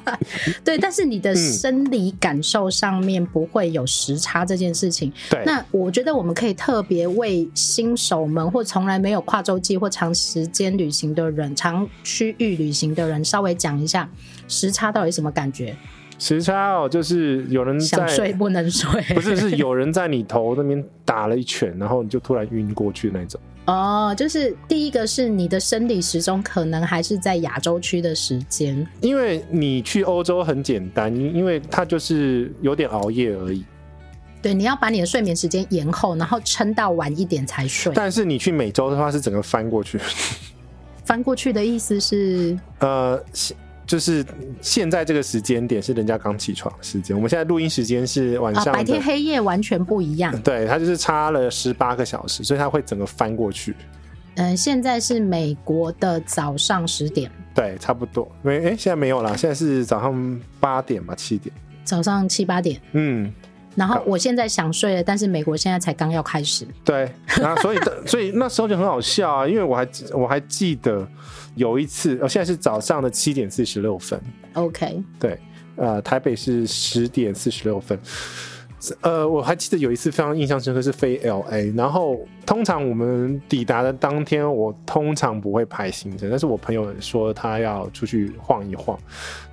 [0.64, 5.12] 对，但是你的生理感受上面不会有时差这件事情。
[5.28, 14.08] 对，那我觉得我们可以特别为新手们或从来没有跨洲际或长时间旅行的人、长区域旅行的人，稍微讲一下
[14.48, 15.76] 时差到底什么感觉。
[16.18, 23.40] 时差哦，就是有人在想睡不能睡，不是，是有人在你头那边打了一拳，然后你就突然晕过去那种。
[23.66, 33.64] 哦，就是第一个是你的生理时钟可能还是在亚洲区的时间，因为你去欧洲很简单，因为它就是有点熬夜而已。
[34.40, 37.92] 对，你要把你的睡眠时间延后，然后撑到晚一点才睡。
[37.94, 39.98] 但是你去美洲的话是整个翻过去。
[41.04, 42.56] 翻过去的意思是？
[42.78, 43.20] 呃，
[43.86, 44.24] 就是
[44.60, 50.36] 现在这个时间点是人家刚起床的时间，我们现在录音时间是晚上，啊，白天黑夜完全不一样。
[50.42, 53.74] 对，它就是差了十八个小时，所以它会整个翻过去。
[54.34, 57.30] 嗯、呃，现在是美国的早上十点。
[57.54, 58.30] 对，差不多。
[58.42, 61.54] 没，哎，现在没有了，现在是早上八点吧，七点。
[61.84, 62.80] 早上七八点。
[62.92, 63.32] 嗯。
[63.76, 66.66] 然后我现在想睡了，但是美国现在才刚要开始。
[66.84, 67.08] 对，
[67.40, 71.06] 然后所以 所以那时候就很好笑啊，因为我还我还记得
[71.54, 74.20] 有一次，哦，现在是早上的七点四十六分。
[74.54, 75.02] OK。
[75.20, 75.38] 对，
[75.76, 77.98] 呃，台北是十点四十六分。
[79.00, 88.96] 呃，我还记得有一次非常印象深刻，是飞 LA，然后通常我们抵达的当天，我通常不会排行程，但是我朋友说他要出去晃一晃，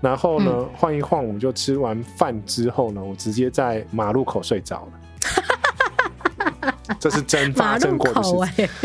[0.02, 8.40] 然后呢，嗯、晃一晃，我们就吃完饭之后呢，我直接在马路口睡着了，这是真发生过的事情，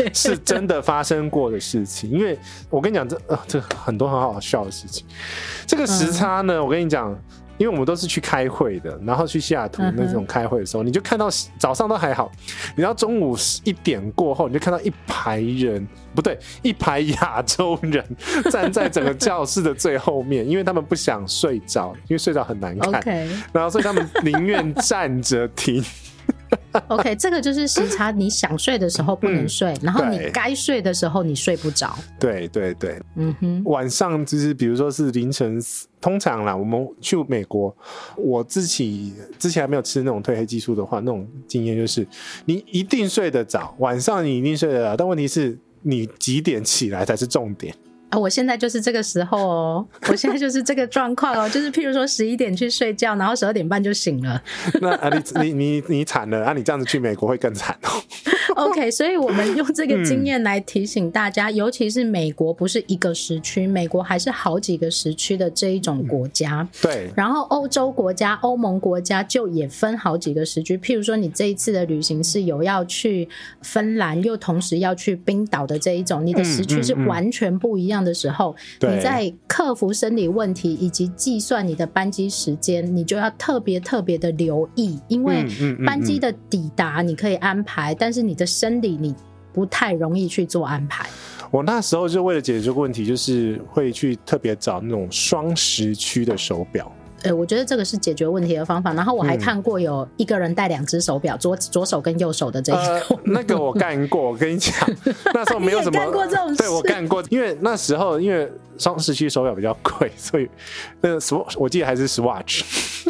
[0.05, 5.05] 欸、是真的发生过的事情，因为我跟你讲，这呃，这很多很好笑的事情，
[5.67, 7.15] 这个时差呢，嗯、我跟你讲。
[7.59, 11.29] 因为我们都是去开会的，然后去西雅图那种开会的时候，嗯、你就看到
[11.59, 12.31] 早上都还好，
[12.75, 18.03] 你到中午一点过后，你就看到一排人，不对，一排亚洲人
[18.49, 25.83] 站在整个教室的最后面，因为他们不想睡着，因为睡着很难看然后所以他们宁愿站着听。
[26.87, 31.97] OK，这个就是时差，你想睡的时候不能睡，嗯、然后你该睡的时候你睡不着。
[32.19, 35.59] 对对对，嗯哼，晚上就是比如说是凌晨，
[35.99, 37.75] 通常啦，我们去美国，
[38.15, 42.05] 我自己之前还没有吃那种褪黑激素的话，那种经验就是
[42.45, 47.73] 你一定睡得着，晚上你一定睡得着，但问题是你几点起来才是重点。
[48.09, 54.41] 啊，我现在就是这个时候哦，我现在就是这个状况哦，就是譬如说十一点去睡觉，然后十二点半就醒了。
[54.81, 56.53] 那啊，你你你你惨了啊！
[56.53, 57.89] 你这样子去美国会更惨哦。
[58.55, 66.67] OK，所以我们用这个经验来提醒大家，嗯、尤其是美国不是一个时区，美国还是好几个时区的这一种国家。
[66.81, 67.11] 对。
[67.15, 73.29] 然后欧洲国家、欧盟国家就也分好几个时区，譬如说你这一次的旅行是有要去
[73.61, 77.98] 芬兰，又同时要去冰岛的这一种，你的时区是完全不一样。
[78.03, 85.45] 的时候，你在克服生理问题以及计算你的班机时间，你就要特别特别的留意，因为
[85.85, 89.15] 班机的抵达你可以安排，但是你的生理你
[89.53, 91.07] 不太容易去做安排。
[91.51, 96.91] 我那时候就为了解决这个问题，就是会去特别找那种双时区的手表。
[97.23, 98.93] 呃，我觉得这个是解决问题的方法。
[98.93, 102.85] 然后我还看过有一个人戴两只手表，左左手跟右手的这一种。
[103.09, 104.73] 呃、那个我干过，我跟你讲，
[105.33, 105.99] 那时候没有什么。
[105.99, 106.57] 干过这种事？
[106.57, 110.49] 对，我干过，因为那时候因为双时区手表比较贵，所以
[111.01, 112.63] 那个 Swatch 我记得还是 Swatch。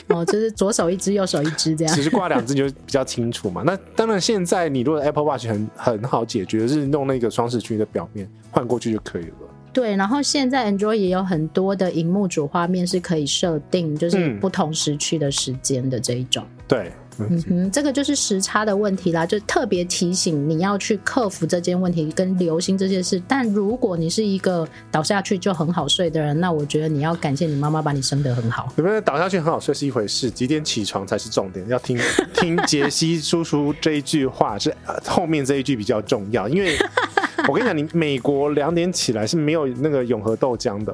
[0.07, 1.93] 哦，就是左手一只，右手一只这样。
[1.95, 3.61] 其实挂两只就比较清楚嘛。
[3.65, 9.33] 那当然，现在你如果 Apple Watch 很很好解决，就是弄那个双时区的表面换过去就可以了。
[9.79, 16.43] 对，然后现在 Android 也有很多的荧幕主画面是可以设定，就是不同时区的时间的这一种。
[16.43, 23.21] 嗯、对，嗯哼，这个就是时差的问题啦，就特别提醒你要去克服这件问题，跟留心这件事。
[23.27, 28.71] 但如果你是一个倒下去就很好睡的人，那我觉得你要感谢你妈妈把你生得很好。
[28.77, 31.67] 有没有倒下去很好睡是一回事，几点起床才是重点。
[31.67, 31.99] 要听
[32.35, 34.73] 听杰西叔叔这一句话，是
[35.05, 36.77] 后面这一句比较重要，因为。
[37.47, 40.93] 我跟你讲，你美国两点起来是没有那个永和豆浆的。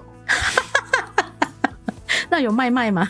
[2.30, 3.09] 那有麦麦吗？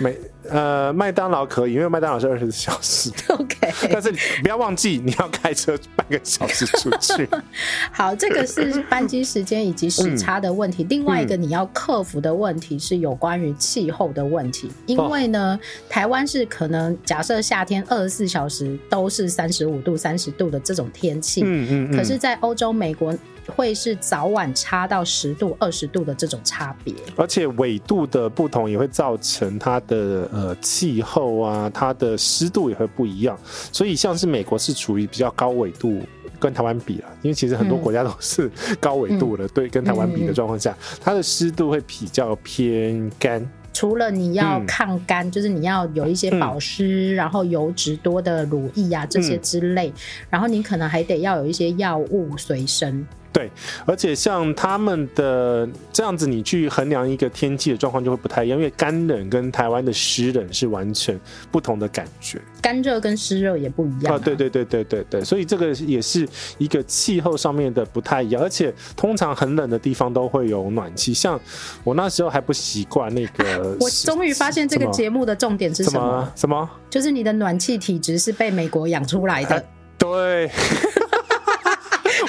[0.00, 0.16] 没。
[0.50, 3.10] 呃，麦当劳可以，因为麦当劳是二十四小时。
[3.28, 3.56] OK，
[3.92, 7.28] 但是你不要忘记，你要开车半个小时出去。
[7.92, 10.82] 好，这个是班机时间以及时差的问题。
[10.82, 21.42] 嗯、另外一个你要克服的问题是有关于气候的问题，因为呢，哦、台湾是可能假设夏天二十四小时都是三十五度、三十度的这种天气。
[21.44, 21.96] 嗯嗯嗯。
[21.96, 23.14] 可是，在欧洲、美国。
[23.54, 33.38] 会是早晚差到十度、二十度的这种差别，而且纬度的不同也会造成它的呃气候啊，它的湿度也会不一样。
[33.72, 36.02] 所以像是美国是处于比较高纬度，
[36.38, 43.46] 跟台湾比了，因为其实很多国家都是高纬度的，嗯、对，跟台湾比的状况下，嗯、它的湿度会比较偏干。
[43.72, 49.94] 除了你要抗干，嗯、就是你要有一些保湿，嗯、然后油脂多的乳液啊这些之类，嗯、
[50.30, 53.06] 然后你可能还得要有一些药物随身。
[53.36, 53.50] 对，
[53.84, 61.20] 而且像他们的这样子，你去衡量一个天气的状况就会不太一样，因为干冷跟台湾的湿冷是完全
[61.52, 64.18] 不同的感觉，干热跟湿热也不一样啊。
[64.18, 66.26] 对对对对对对，所以这个也是
[66.56, 71.38] 一个气候上面的不太一样，而且通常很冷的地方都会有暖气，像
[71.84, 73.76] 我那时候还不习惯那个。
[73.78, 76.00] 我终于发现这个节目的重点是什么？
[76.00, 76.32] 什么？
[76.36, 76.70] 什么？
[76.88, 79.56] 就是你的暖气体质是被美国养出来的。
[79.56, 79.62] 呃、
[79.98, 80.50] 对。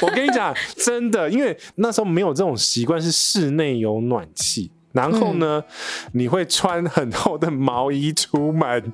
[0.01, 4.71] 我跟你讲，真的，因为那时候没有这种习惯，是室内有暖气。
[4.93, 8.91] 然后呢，嗯、你会穿很厚的毛衣出门，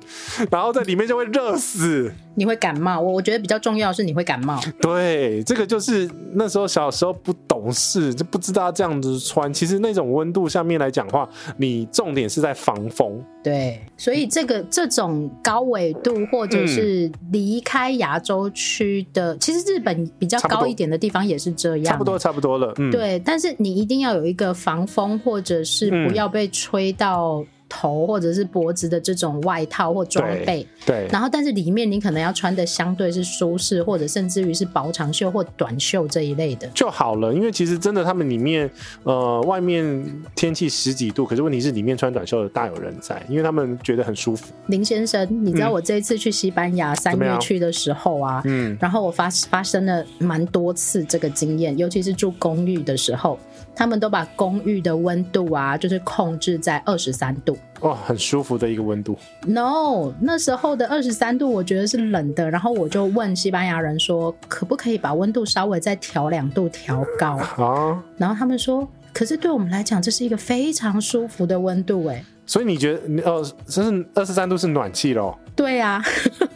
[0.50, 3.00] 然后在里面就会热死，你会感冒。
[3.00, 4.60] 我我觉得比较重要的是你会感冒。
[4.80, 9.52] 对，这个就是那时候小时候不懂事，就不知道这样子穿。
[9.52, 13.22] 其实那种温度下面来讲的话，你重点是在防风。
[13.42, 22.72] 对，所以这个这种高纬度或者是离开亚洲区的，嗯、其实日本比较高一点的地方也是这样，差不多差不多了。
[22.78, 25.94] 嗯，对，但是你一定要有一个防风或者是。
[25.94, 37.32] 不要被吹到头或者是脖子的这种外套或装备，对，对，然后但是里面你可能要穿的相对是舒适，或者甚至于是薄长袖或短袖这一类的就好了。
[37.34, 38.70] 因为其实真的他们里面
[39.02, 40.04] 呃外面
[40.34, 44.52] 天气十几度，可是问题是里面穿短袖的大有人在，因为他们觉得很舒服。
[44.66, 53.38] 林先生，你知道我这一次去西班牙三月去的时候啊，嗯，然后我发发生了蛮多次这个经验，尤其是住公寓的时候。
[53.74, 59.18] 他们都把公寓的温度啊，就是控制在二十三度，哦，很舒服的一个温度。
[59.46, 62.50] No，那时候的二十三度，我觉得是冷的。
[62.50, 68.02] 然后我就问西班牙人说，可不可以把温度稍微再调两度，调高啊？
[68.16, 72.24] 然后他们说，可是对我们来讲，这是一个非常舒服的温度，哎。
[72.46, 75.38] 所以你觉得，哦，这是二十三度是暖气咯？
[75.56, 76.04] 对呀、啊，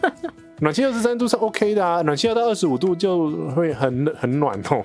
[0.60, 4.84] 暖气二十三度是 OK 的啊，暖气要到二十五度就会很很暖哦。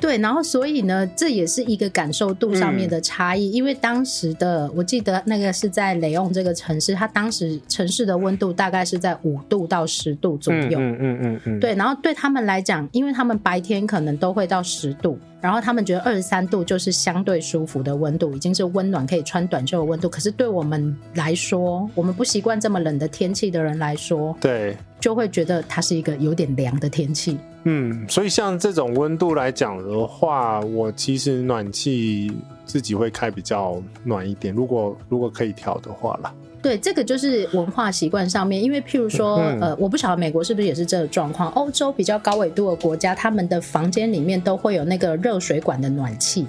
[0.00, 3.50] 对，然后所以呢，这也是一个感受度上面的差异。
[3.50, 10.78] 嗯、因为当时的我记得那个是在雷翁这个城市，它当时城市的温度大概是在五度到十度左右。
[10.78, 11.18] 嗯嗯嗯嗯。
[11.20, 20.08] 嗯嗯对，然后对他们来讲，因为他们白天可能都会到十度，然后他们觉得二十三度就是相对舒服的温度，已经是温暖可以穿短袖的温度。
[20.08, 27.38] 可是对我们来说，我们不习惯这么冷的天气的人来说，对，就会觉得它是一个有点凉的天气。
[27.64, 32.32] 嗯，所以像这种温度来讲的话，我其实暖气
[32.64, 34.54] 自己会开比较暖一点。
[34.54, 36.32] 如果如果可以调的话啦，
[36.62, 38.62] 对，这个就是文化习惯上面。
[38.62, 41.50] 因为譬如说，嗯、呃，我不晓得美国是不是也是这个状况。
[41.52, 46.46] 欧洲比较高纬度的国家，他们的房间里面都会有那个热水管的暖气。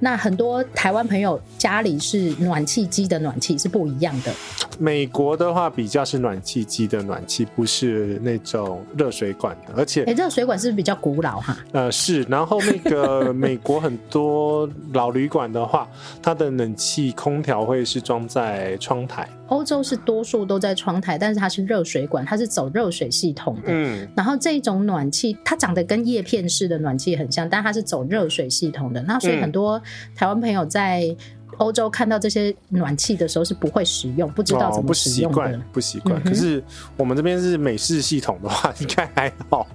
[0.00, 4.30] 那很多台湾朋友家里是暖气机的暖气是不一样的。
[4.78, 11.56] 美国的话比较是暖气机的暖气，不是那种热水管的，而且，诶，热水管是不是比较古老哈？
[11.72, 12.22] 呃，是。
[12.24, 15.88] 然后那个 美国很多老旅馆的话，
[16.20, 19.26] 它的冷气空调会是装在窗台。
[19.48, 23.62] 欧洲是多数都在窗台，但是它是热水管，它是走热水系统的。
[23.66, 29.02] 嗯，然后这种暖气，它长得跟叶片式的暖气很像，但它是走热水系统的。
[29.02, 29.80] 那所以很多
[30.16, 31.14] 台湾朋友在
[31.58, 36.22] 欧洲看到这些暖气的时候是不会使用，不知道怎么使用的，哦、不习惯，不习惯。
[36.24, 36.64] 嗯、可是
[36.96, 39.66] 我们这边是美式系统的话， 应该还好，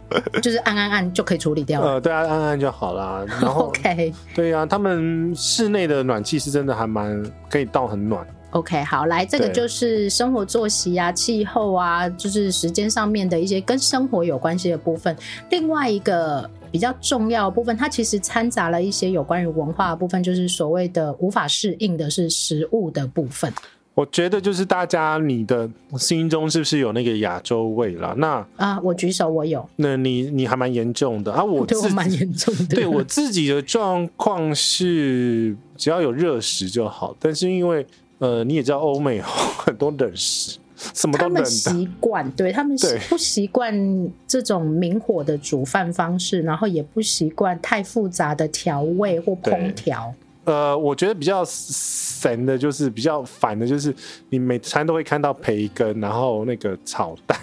[0.41, 1.91] 就是按按按就可以处理掉了。
[1.93, 3.23] 呃，对啊，按按就好啦。
[3.27, 8.25] 然后， OK，对啊，他们室内的暖气是真的还蛮可以到很暖。
[8.51, 15.15] OK，好，来，这个就是生活作息啊、气候啊，就是时间上面的一些跟生活有关系的部分。
[15.51, 23.53] 另外一个比较重要的部分，它其实掺杂了一些有关于文化的部分，就是所谓的无法适应的是食物的部分。
[23.93, 25.69] 我觉得就是大家你的
[25.99, 28.15] 心中是不是有那个亚洲味了？
[28.17, 29.63] 那啊，我举手，我有。
[29.75, 32.75] 那你你还蛮严重的啊，我对我蛮严重的。
[32.75, 37.85] 对我自己的状况是，只要有热食就好，但是因为。
[38.19, 40.57] 呃，你也知道欧美 很多冷食，
[40.93, 41.39] 什么都冷的。
[41.39, 42.77] 他们习惯，对他们
[43.09, 50.13] 不习惯这种明火的煮饭方式，然后也不习惯太复杂的调味或烹调。
[50.45, 53.93] 呃，我觉得比较神的就是比较烦的，就是
[54.29, 57.37] 你每餐都会看到培根，然后那个炒蛋。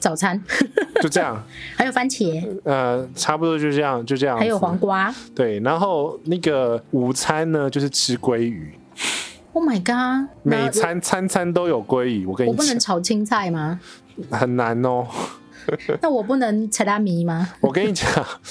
[0.00, 0.38] 早餐
[1.00, 1.42] 就这样，
[1.74, 2.44] 还有番茄。
[2.64, 4.36] 呃，差不多就这样，就这样。
[4.36, 5.14] 还有黄瓜。
[5.34, 8.74] 对，然后那个午餐呢，就是吃鲑鱼。
[9.58, 10.28] Oh my god！
[10.44, 13.80] 每餐餐餐都有鲑鱼，我跟你讲，我不能炒青菜吗？
[14.30, 15.04] 很难哦。
[16.00, 17.48] 那我不能扯拉米吗？
[17.60, 18.06] 我跟你讲，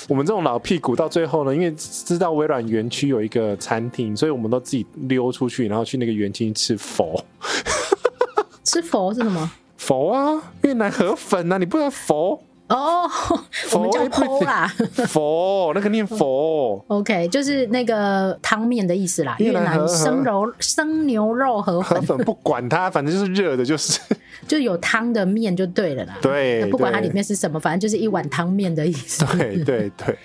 [0.10, 7.24] 我们这种老屁股到最后呢，因为知道微软园区有一个餐厅，所以我们都自己溜出去，然后去那个园区吃佛。
[8.66, 9.50] 吃佛是什么？
[9.78, 12.38] 佛啊，越南河粉啊，你不知道佛？
[12.70, 13.40] 哦，oh,
[13.74, 14.68] 我们叫剖啦，
[15.08, 19.38] 佛那个念佛，OK，就是那个汤面的意思啦。
[19.40, 24.02] 越南生肉生牛肉河粉，河粉不管它，反正就是热的，就是
[24.48, 26.18] 就有汤的面就对了啦。
[26.22, 29.26] 对，不管它里面是什么，反正就是一碗汤面的意思。
[29.38, 30.18] 对对对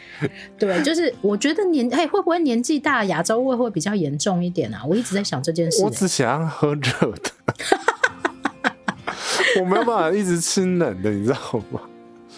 [0.59, 4.83] 对，就是我觉得年哎会不会年纪大亚洲胃会比较严重一点啊？
[4.89, 5.85] 我一直在想这件事、欸。
[5.85, 6.91] 我只想要喝热
[7.23, 7.31] 的，
[9.61, 11.39] 我没有办法一直吃冷的，你知道
[11.71, 11.81] 吗？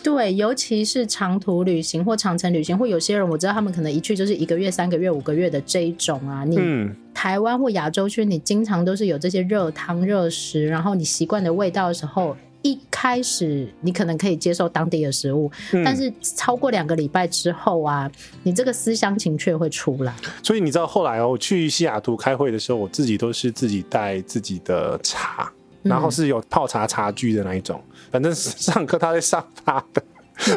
[0.05, 6.45] 对，尤其是长途旅行或长程旅行，或有些人我知道他们可能一去就是一个月、三个月、五个月的这一种啊。
[6.45, 6.59] 你
[7.15, 18.11] 台湾或亚洲区，你经常都是有这些热汤热食，然后你习惯的味道的时候，一开始你可能可以接受当地的食物，嗯、但是超过两个礼拜之后啊，
[18.43, 20.15] 你这个思乡情却会出来。
[20.43, 25.51] 所以你知道后来哦，我去西雅图开会的时候，我自己都是自己带自己的茶。
[25.85, 27.79] 然后是有泡茶茶具的那一种，
[28.15, 30.01] 反正上课他在上他的，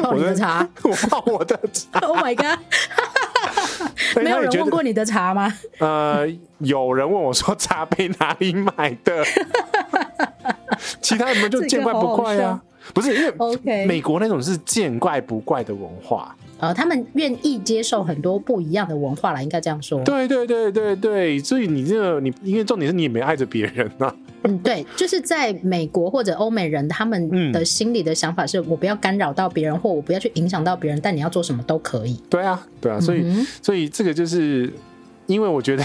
[0.00, 1.98] 泡你的茶， 我泡我的茶。
[2.06, 2.56] Oh my god！
[4.22, 5.52] 没有人问过你的茶吗？
[5.78, 6.24] 呃，
[6.58, 9.24] 有人问我说茶杯哪里买的？
[11.02, 12.50] 其他人们就见怪不怪啊。
[12.50, 12.60] 好好
[12.94, 16.36] 不是因为 OK，美国那种是见怪不怪的文化。
[16.58, 20.02] 呃，他们愿意接受很多不一样的文化啦，应该这样说。
[20.04, 24.14] 对对对对对，所以你这个你，因为重点是你也没爱着别人呐、啊。
[24.42, 32.20] 嗯，对，就是在美国或者欧美人，他们的心里的想法是我不要干扰到别人，或我不要去影响到别人，但你要做什么都可以。
[32.30, 34.72] 对啊，对啊，所以、嗯、所以这个就是
[35.26, 35.84] 因为我觉得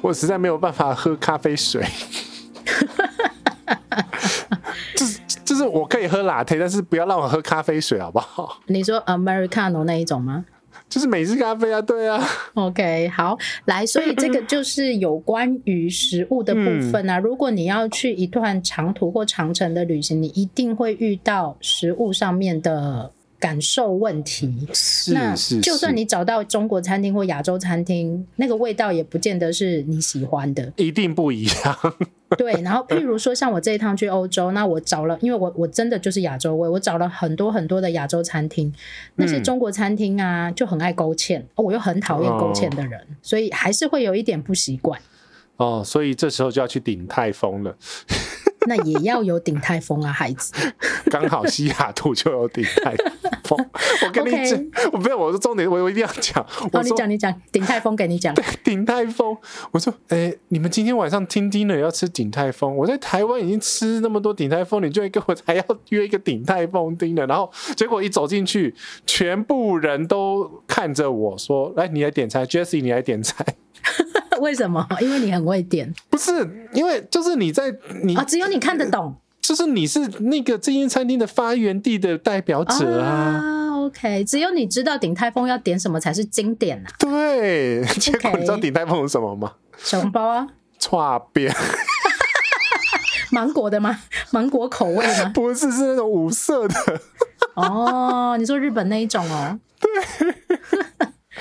[0.00, 1.84] 我实在没有办法喝咖啡水。
[4.96, 5.18] 就是
[5.70, 8.58] 我可以喝 Latte，但是不要让我喝咖啡水，好不好？
[8.66, 10.44] 你说 Americano 那一种吗？
[10.88, 12.22] 就是美式咖啡啊，对啊。
[12.54, 13.36] OK，好，
[13.66, 16.60] 来，所以这个就是有关于食物的部
[16.90, 17.18] 分啊。
[17.18, 23.12] 如果你要去一段长途或长程的旅行，你一定会遇到食物上面的。
[23.42, 24.68] 感受问题，
[25.08, 31.76] 那就算你找到中国餐厅或亚洲餐厅，那个味道也不见得是你喜欢的，一定不一样。
[32.38, 38.72] 对，然后譬如说像我这一趟去欧洲，那我找了，因为我我真的就是亚洲味，我找了很多很多的亚洲餐厅，
[39.16, 45.00] 那些中国餐厅啊就很爱勾芡，我又很讨厌勾芡的人，所以还是会有一点不习惯。
[45.56, 47.76] 哦，所以这时候就要去顶泰丰了。
[48.68, 50.52] 那也要有顶泰丰啊，孩子。
[51.10, 52.94] 刚好西雅图就有顶泰
[53.44, 53.58] 丰。
[54.06, 56.42] 我跟你讲我不要，我说重点，我我一定要讲。
[56.72, 58.34] 哦，你讲，你讲，鼎泰丰给你讲。
[58.34, 59.36] 对，鼎泰丰。
[59.70, 62.76] 我说，哎、欸，你们今天晚上听 dinner 要吃鼎泰丰？
[62.76, 67.28] 我在台湾已经吃那么多鼎泰丰，你居然跟我还要约一个鼎泰丰 dinner？
[67.28, 68.74] 然后 结果一走进去，
[69.06, 73.44] 全部人都看着我说：“来，你来点菜，Jessie，你来点菜。
[74.40, 74.84] ”为什么？
[75.00, 76.32] 因为你很会点，不是
[76.72, 83.10] 因为就是你在你啊，只有你看得懂，就是你是那个这间餐厅的发源地的代表者啊。
[83.10, 86.90] 啊 OK，只有你知道鼎泰丰要点什么才是经典啊。
[87.00, 89.54] 对，结果你知道鼎泰丰是什么吗？
[89.76, 90.46] 小笼包啊，
[90.78, 91.52] 剉边，
[93.32, 93.98] 芒果的吗？
[94.30, 95.32] 芒果口味吗？
[95.34, 97.00] 不是，是那种五色的。
[97.54, 99.58] 哦，你说日本那一种哦？
[99.80, 99.90] 对。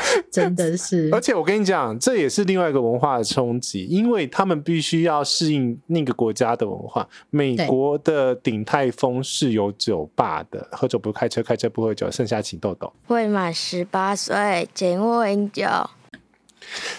[0.32, 7.08] 真的是，而且我跟你讲，这也是另外一个文化的冲击，因为他们必须要适应那个国家的文化。
[7.30, 12.92] 美国的鼎泰丰是有酒吧的，喝酒不开车，开车不喝酒，剩下请豆豆。
[13.08, 15.66] 未满十八岁，请勿饮酒。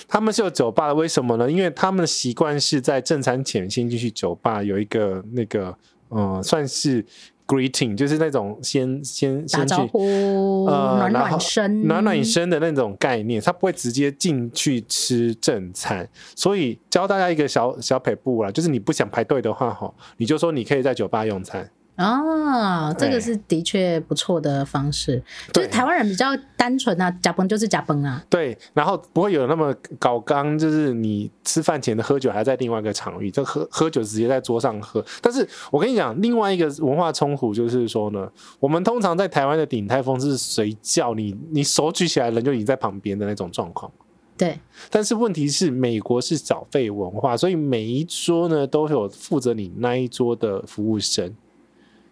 [0.07, 1.51] 他们是有酒吧的，为什么呢？
[1.51, 5.77] 因为他们的习惯是在正餐前先进去酒吧，有一个那个，
[6.11, 7.05] 嗯，算是。
[7.53, 21.69] Greeting 就是那种先先先去打招呼，呃，暖暖身，暖暖身的那种概念，他不会直接进去吃正餐，所以教大家一个小小撇步啦，就是你不想排队的话，哈，你就说你可以在酒吧用餐。
[21.97, 25.23] 哦，这个是的确不错的方式。
[25.53, 28.25] 就是台湾人比较单纯啊，呷饭就是呷饭啊。
[28.31, 35.05] 对，然后不会有那么搞刚，就是你吃饭前的喝酒还在另外一个场域，就喝喝酒直接在桌上喝。
[35.21, 38.27] 但是我跟你讲，另外一个文化冲突就是说呢，
[38.59, 43.93] 我们通常在台湾的鼎泰丰是随叫你，你手举起来人就已经在旁边的那种状况。
[44.39, 44.59] 对，
[44.91, 51.33] 但是问题是美国是小费文化，所以每一桌呢都有负责你那一桌的服务生。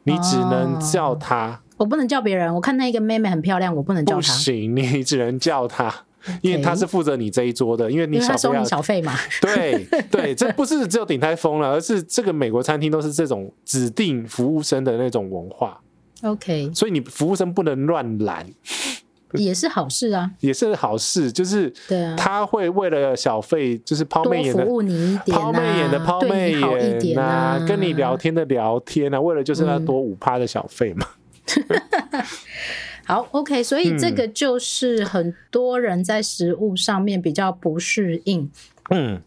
[0.04, 2.54] 你只能叫他，哦、我不能叫别人。
[2.54, 4.16] 我看那个妹妹很漂亮，我不能叫她。
[4.16, 5.94] 不行，你只能叫他，
[6.40, 9.14] 因为他是负责你这一桌的，因为你小费要，收你小费嘛。
[9.40, 15.80] 对对， 这不是只有鼎泰丰了，而是这个美国餐厅都是这种指定服务生的那种文化。
[16.22, 18.46] OK，所以你服务生不能乱拦。
[19.34, 31.06] 也是好事啊，也是好事，就是对啊，他会为了小费，就是抛媚眼的服务你一点，抛媚眼的抛媚眼啊，啊，跟你聊天的聊天啊，为了就是要多五趴的小费嘛。
[31.56, 32.24] 嗯、
[33.06, 38.40] 好，OK，所以这个就是很多人在食物上面比较不适应。
[38.42, 38.50] 嗯，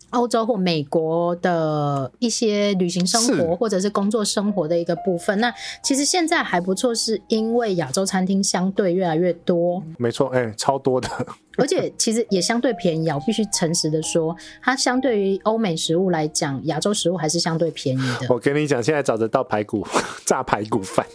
[0.10, 9.81] 欧洲或美国的一些旅行生活或者是工作生活的一个部分，那其实现在还不错，是因为亚洲餐厅相对越来越多。
[9.98, 11.07] 没错，哎、欸，超多的，
[11.57, 13.15] 而且其实也相对便宜啊。
[13.15, 18.27] 我必须诚实的说，它相对于欧美食物来讲，亚洲食物还是相对便宜的。
[18.30, 19.85] 我跟你讲，现在找得到排骨
[20.26, 21.06] 炸排骨饭。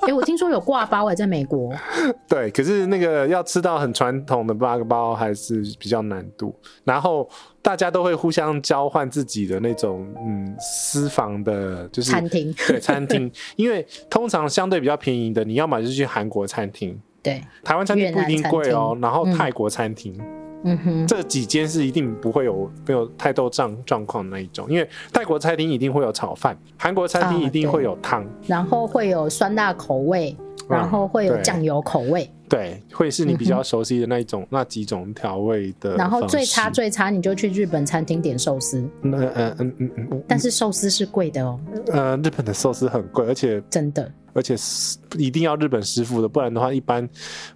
[0.00, 1.72] 哎、欸，我听说有挂包哎，在美国。
[2.28, 6.54] 对，可是那个要吃到很传统的刈包还是比较难度。
[6.84, 7.28] 然后
[7.62, 12.54] 大家都会互相交换自己的那种嗯私房的，就是餐厅。
[12.66, 18.96] 对，餐厅， 因为通常相对比较便宜的，你要么就是去韩国餐厅，对，台湾餐厅不一定贵哦。
[19.00, 20.16] 然后泰国餐厅。
[20.18, 30.36] 嗯嗯哼，这几间是一定不会有没有太多状状况那一种，因为泰国餐厅一定会有炒饭，韩国餐厅一定会有汤，啊，然后会有酸辣口味，
[30.68, 35.96] 然后会有酱油口味，对，对，会是你比较熟悉的那一种，嗯、那几种调味的。
[35.96, 41.58] 然后最差最差，你就去日本餐厅点寿司，嗯嗯嗯嗯嗯，但是寿司是贵的哦，
[41.88, 44.12] 呃，日本的寿司很贵，而且真的。
[44.32, 44.54] 而且
[45.18, 47.08] 一定要日本师傅的，不然的话，一般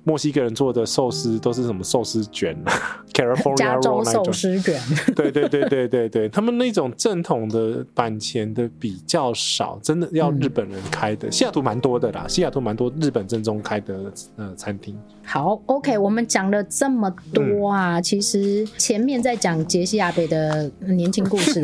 [0.02, 3.80] 墨西哥人做的寿司都是什么寿司卷 啊，California
[4.10, 4.80] 寿司卷。
[5.14, 11.28] 对对对对对对，他们那种正统的板前的比较少，真的要日本人开的。
[11.28, 14.98] 嗯、西雅图蛮多的啦，西雅图蛮多日本正宗开的呃餐厅。
[15.24, 21.62] 好，OK，我们讲了这么多啊，嗯、其实前面在讲杰西亚北的年轻故事，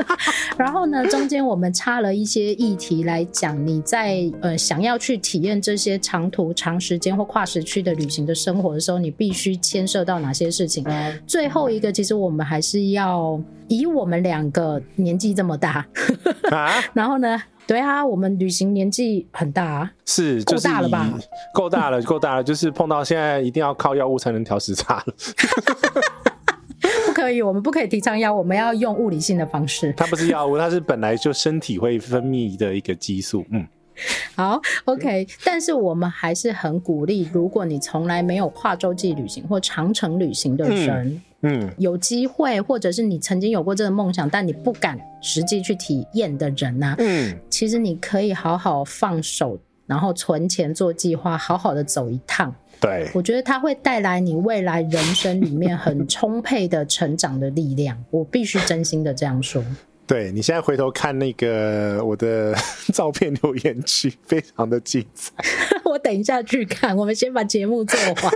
[0.58, 4.16] 然后呢，中间我们插了一些议题来讲，你在。
[4.42, 10.84] 呃，想要去体验这些长途、长时间或跨时区的旅行的生活的时候，你必须牵涉到哪些事情？
[10.86, 15.86] 嗯、最后一个，其实我们还是要以我们两个年纪这么大，
[16.50, 21.12] 啊、 然后呢，对啊，我们旅行年纪很大啊，是够大了吧？
[21.52, 25.14] 够大了，够大了，就是碰到现在一定要靠药物才能调时差了。
[27.06, 29.92] 不可以，我们不可以提倡药物，我们要用物理性的方式。
[29.96, 33.66] 它不是药物，它是本来就身体会分泌的一个激素，嗯。
[34.34, 52.54] 好，OK，但是我们还是很鼓励，如果你从来没有跨洲际旅行或长程旅行的人，嗯，嗯有机会，或者是你曾经有过这个梦想，但你不敢实际去体验的人呢、啊，嗯，其实你可以好好放手，然后存钱做计划，好好的走一趟。
[52.78, 57.96] 对，我觉得它会带来你未来人生里面很充沛的成长的力量。
[58.10, 59.64] 我必须真心的这样说。
[60.06, 62.54] 对，你现在回头看那个我的
[62.92, 65.32] 照片留言区，非常的精彩。
[65.84, 68.32] 我等一下去看，我们先把节目做完。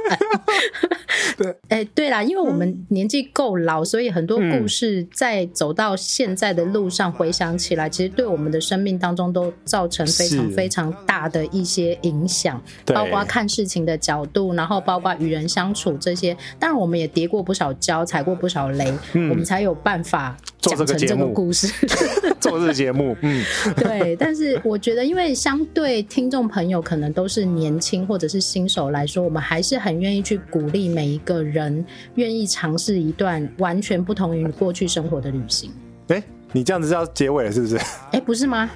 [1.36, 16.36] 对，哎、欸，对啦，因为我们年纪够老，所以很多故事在走到现在的路上回想起来，嗯、其实对我们的生命当中都造成非常非常大的一些影响，包括看事情的角度，然后包括与人相处这些。
[16.58, 21.68] 当然，我们也跌过不少跤，踩过不少雷，嗯、我们才有办法讲成这个故事。
[22.40, 23.44] 做这个节目，嗯，
[23.76, 24.16] 对。
[24.16, 31.84] 但是我觉得，因为相对听众朋友可能都是年轻或者是新手来说，我们还是很愿意去鼓励每一个人
[32.14, 35.70] 愿意尝试一段完全不同于你过去生活的旅行。
[36.08, 36.22] 欸
[36.52, 37.76] 你这样子是要结尾了是不是？
[37.76, 37.84] 哎、
[38.14, 38.68] 欸，不是吗？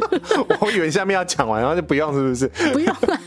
[0.60, 2.46] 我以为下面要讲完，然后就不用，是不是？
[2.70, 3.18] 不用了，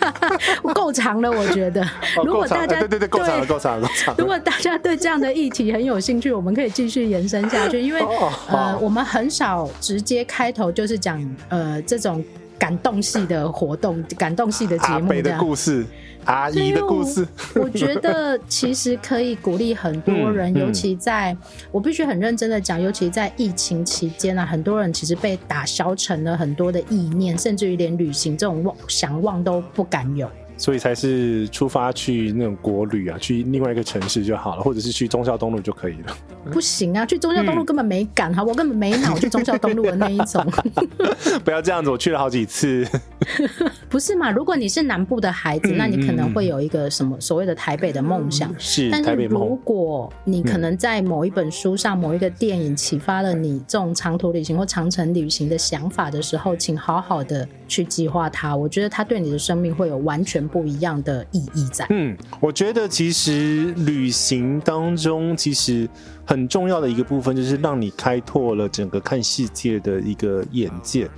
[0.72, 1.82] 够长了，我觉得。
[1.84, 4.16] 哦、如果大家、欸、对对对，够长了，够长了，够长了。
[4.20, 11.20] 如果大家对这样的议题很有兴趣，我们可以继续延伸下去，因为、哦、呃，我们很少直接开头就是讲
[11.50, 12.24] 呃这种
[12.60, 15.84] 感动系的活动、感动系的节目的故事。
[16.28, 17.26] 阿姨的故事，
[17.56, 21.36] 我觉得其实可以鼓励很多人，尤其在
[21.72, 30.30] 我必须很认真的讲，尤其在疫情期间啊，很多人其实被打消成了很多的意念，甚至于连旅行这种妄想望都不敢有。
[30.58, 36.18] 所以才是出发去那种国旅啊，去另外一个城市就好了，或者是去忠孝东路就可以了。
[36.52, 40.44] 不行啊，去忠孝东路根本没赶哈，嗯、我根本没脑去忠孝东路的那一种。
[41.46, 42.88] 不要这样子，我去了好几次。
[43.88, 44.32] 不是嘛？
[44.32, 48.52] 如果你是南部的孩子，嗯、那你可能会有一个什么所谓的台北的梦想。
[48.58, 58.56] 是，但是如果你可能在某一本书上、某一个电影启发了你这种长途旅行或长程旅行的想法的时候，请好好的去计划它。
[58.56, 60.47] 我觉得它对你的生命会有完全。
[60.48, 61.86] 不一样的意义在。
[61.90, 65.88] 嗯，我觉得其实旅行当中，其实
[66.26, 71.10] 很重要的一个部分，就是让你开拓了整个看世界的一个眼界。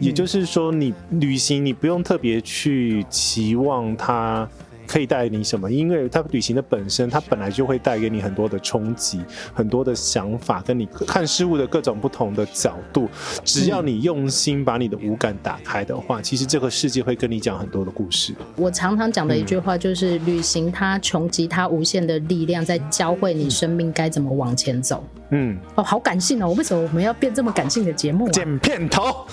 [0.00, 4.48] 也就是说，你旅行，你不用特别去期望它。
[4.86, 5.70] 可以带给你什么？
[5.70, 9.20] 因为它旅行的本身，它本来就会带给你很多的冲击，
[9.52, 13.08] 很多的想法，跟你看事物的各种不同的角度。
[13.44, 18.34] 只要你用心把你的五感打开的话，其实这个世界会跟你讲很多的故事。
[18.56, 25.04] 我常常讲的一句话就是：旅行它穷极它无限的力量，在教会你生命该怎么往前走。
[25.30, 26.52] 嗯，哦，好感性哦！
[26.52, 28.30] 为什么我们要变这么感性的节目啊？
[28.30, 29.26] 剪片头。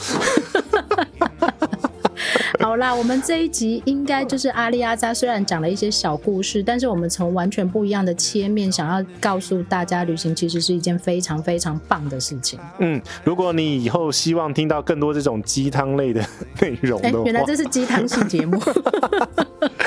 [2.61, 12.59] 好 好啦，我们这一集应该就是阿里阿扎，虽然讲了一些小故事，但是我们从完全不一样的切面，想要告诉大家，旅行其实是一件非常非常棒的事情。
[12.79, 16.21] 嗯，如果你以后希望听到更多这种鸡汤类的
[16.61, 18.57] 内容的话， 原来这是鸡汤系节目。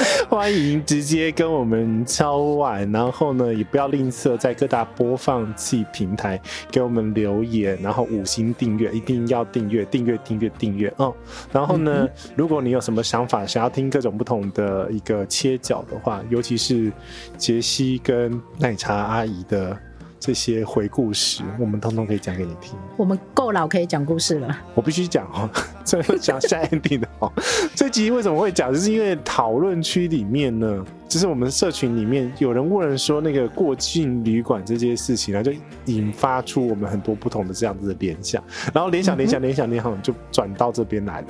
[0.28, 6.40] 欢迎直接跟我们敲碗，然后呢，也不要吝啬在各大播放器平台
[6.70, 11.14] 给我们留言，然后五星订阅，一定要订阅，订阅，订阅，订阅哦。
[11.52, 16.92] 然后呢，嗯、如果你有什么想法，想要听各种不同的一个切角的话，尤其是
[17.36, 19.76] 杰西跟奶茶阿姨的。
[20.24, 22.74] 这些回故事，我们通通可以讲给你听。
[22.96, 24.58] 我们够老可以讲故事了。
[24.74, 25.46] 我必须讲哦，
[25.84, 27.30] 最后讲下 ending 的哦。
[27.74, 28.72] 这集为什么会讲？
[28.72, 35.52] 就是因为讨论区里面呢，就是我们社群里面有人问人说那个过境旅馆这件事情呢，就
[35.84, 41.26] 引发出我们很多不同的这样子的联想，然后联想联想联想联想就转到这边来了。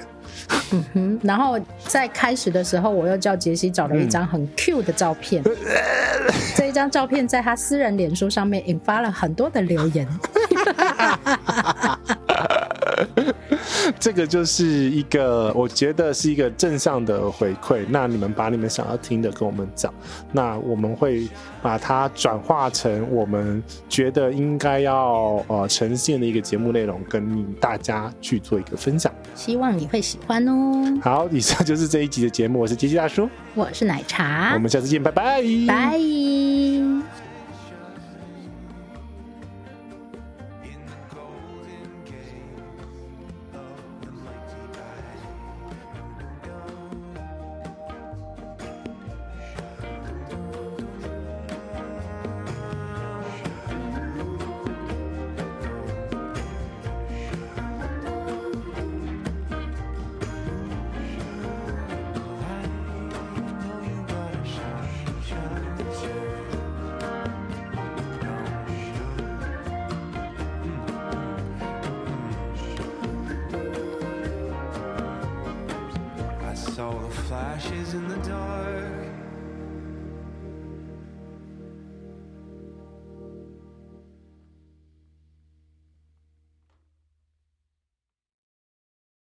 [0.73, 5.43] 嗯哼，然后在开始的时候，我又叫杰西找了一张很 Q 的照片。
[5.45, 5.55] 嗯、
[6.57, 10.09] 这一张照片在他私人脸书上面引发了很多的留言。
[13.99, 17.85] 这个就是一个，我觉得是一个正向的回馈。
[17.89, 19.93] 那你们把你们想要听的跟我们讲，
[20.33, 21.29] 那我们会
[21.63, 29.13] 把它转化成我们觉得应该要呃呈现的一个节目内容，跟大家去做一个分享。
[29.35, 30.99] 希望你会喜欢哦。
[31.03, 32.61] 好，以上就是这一集的节目。
[32.61, 37.14] 我是杰西大叔，我是奶茶，我们下次见，拜拜，拜。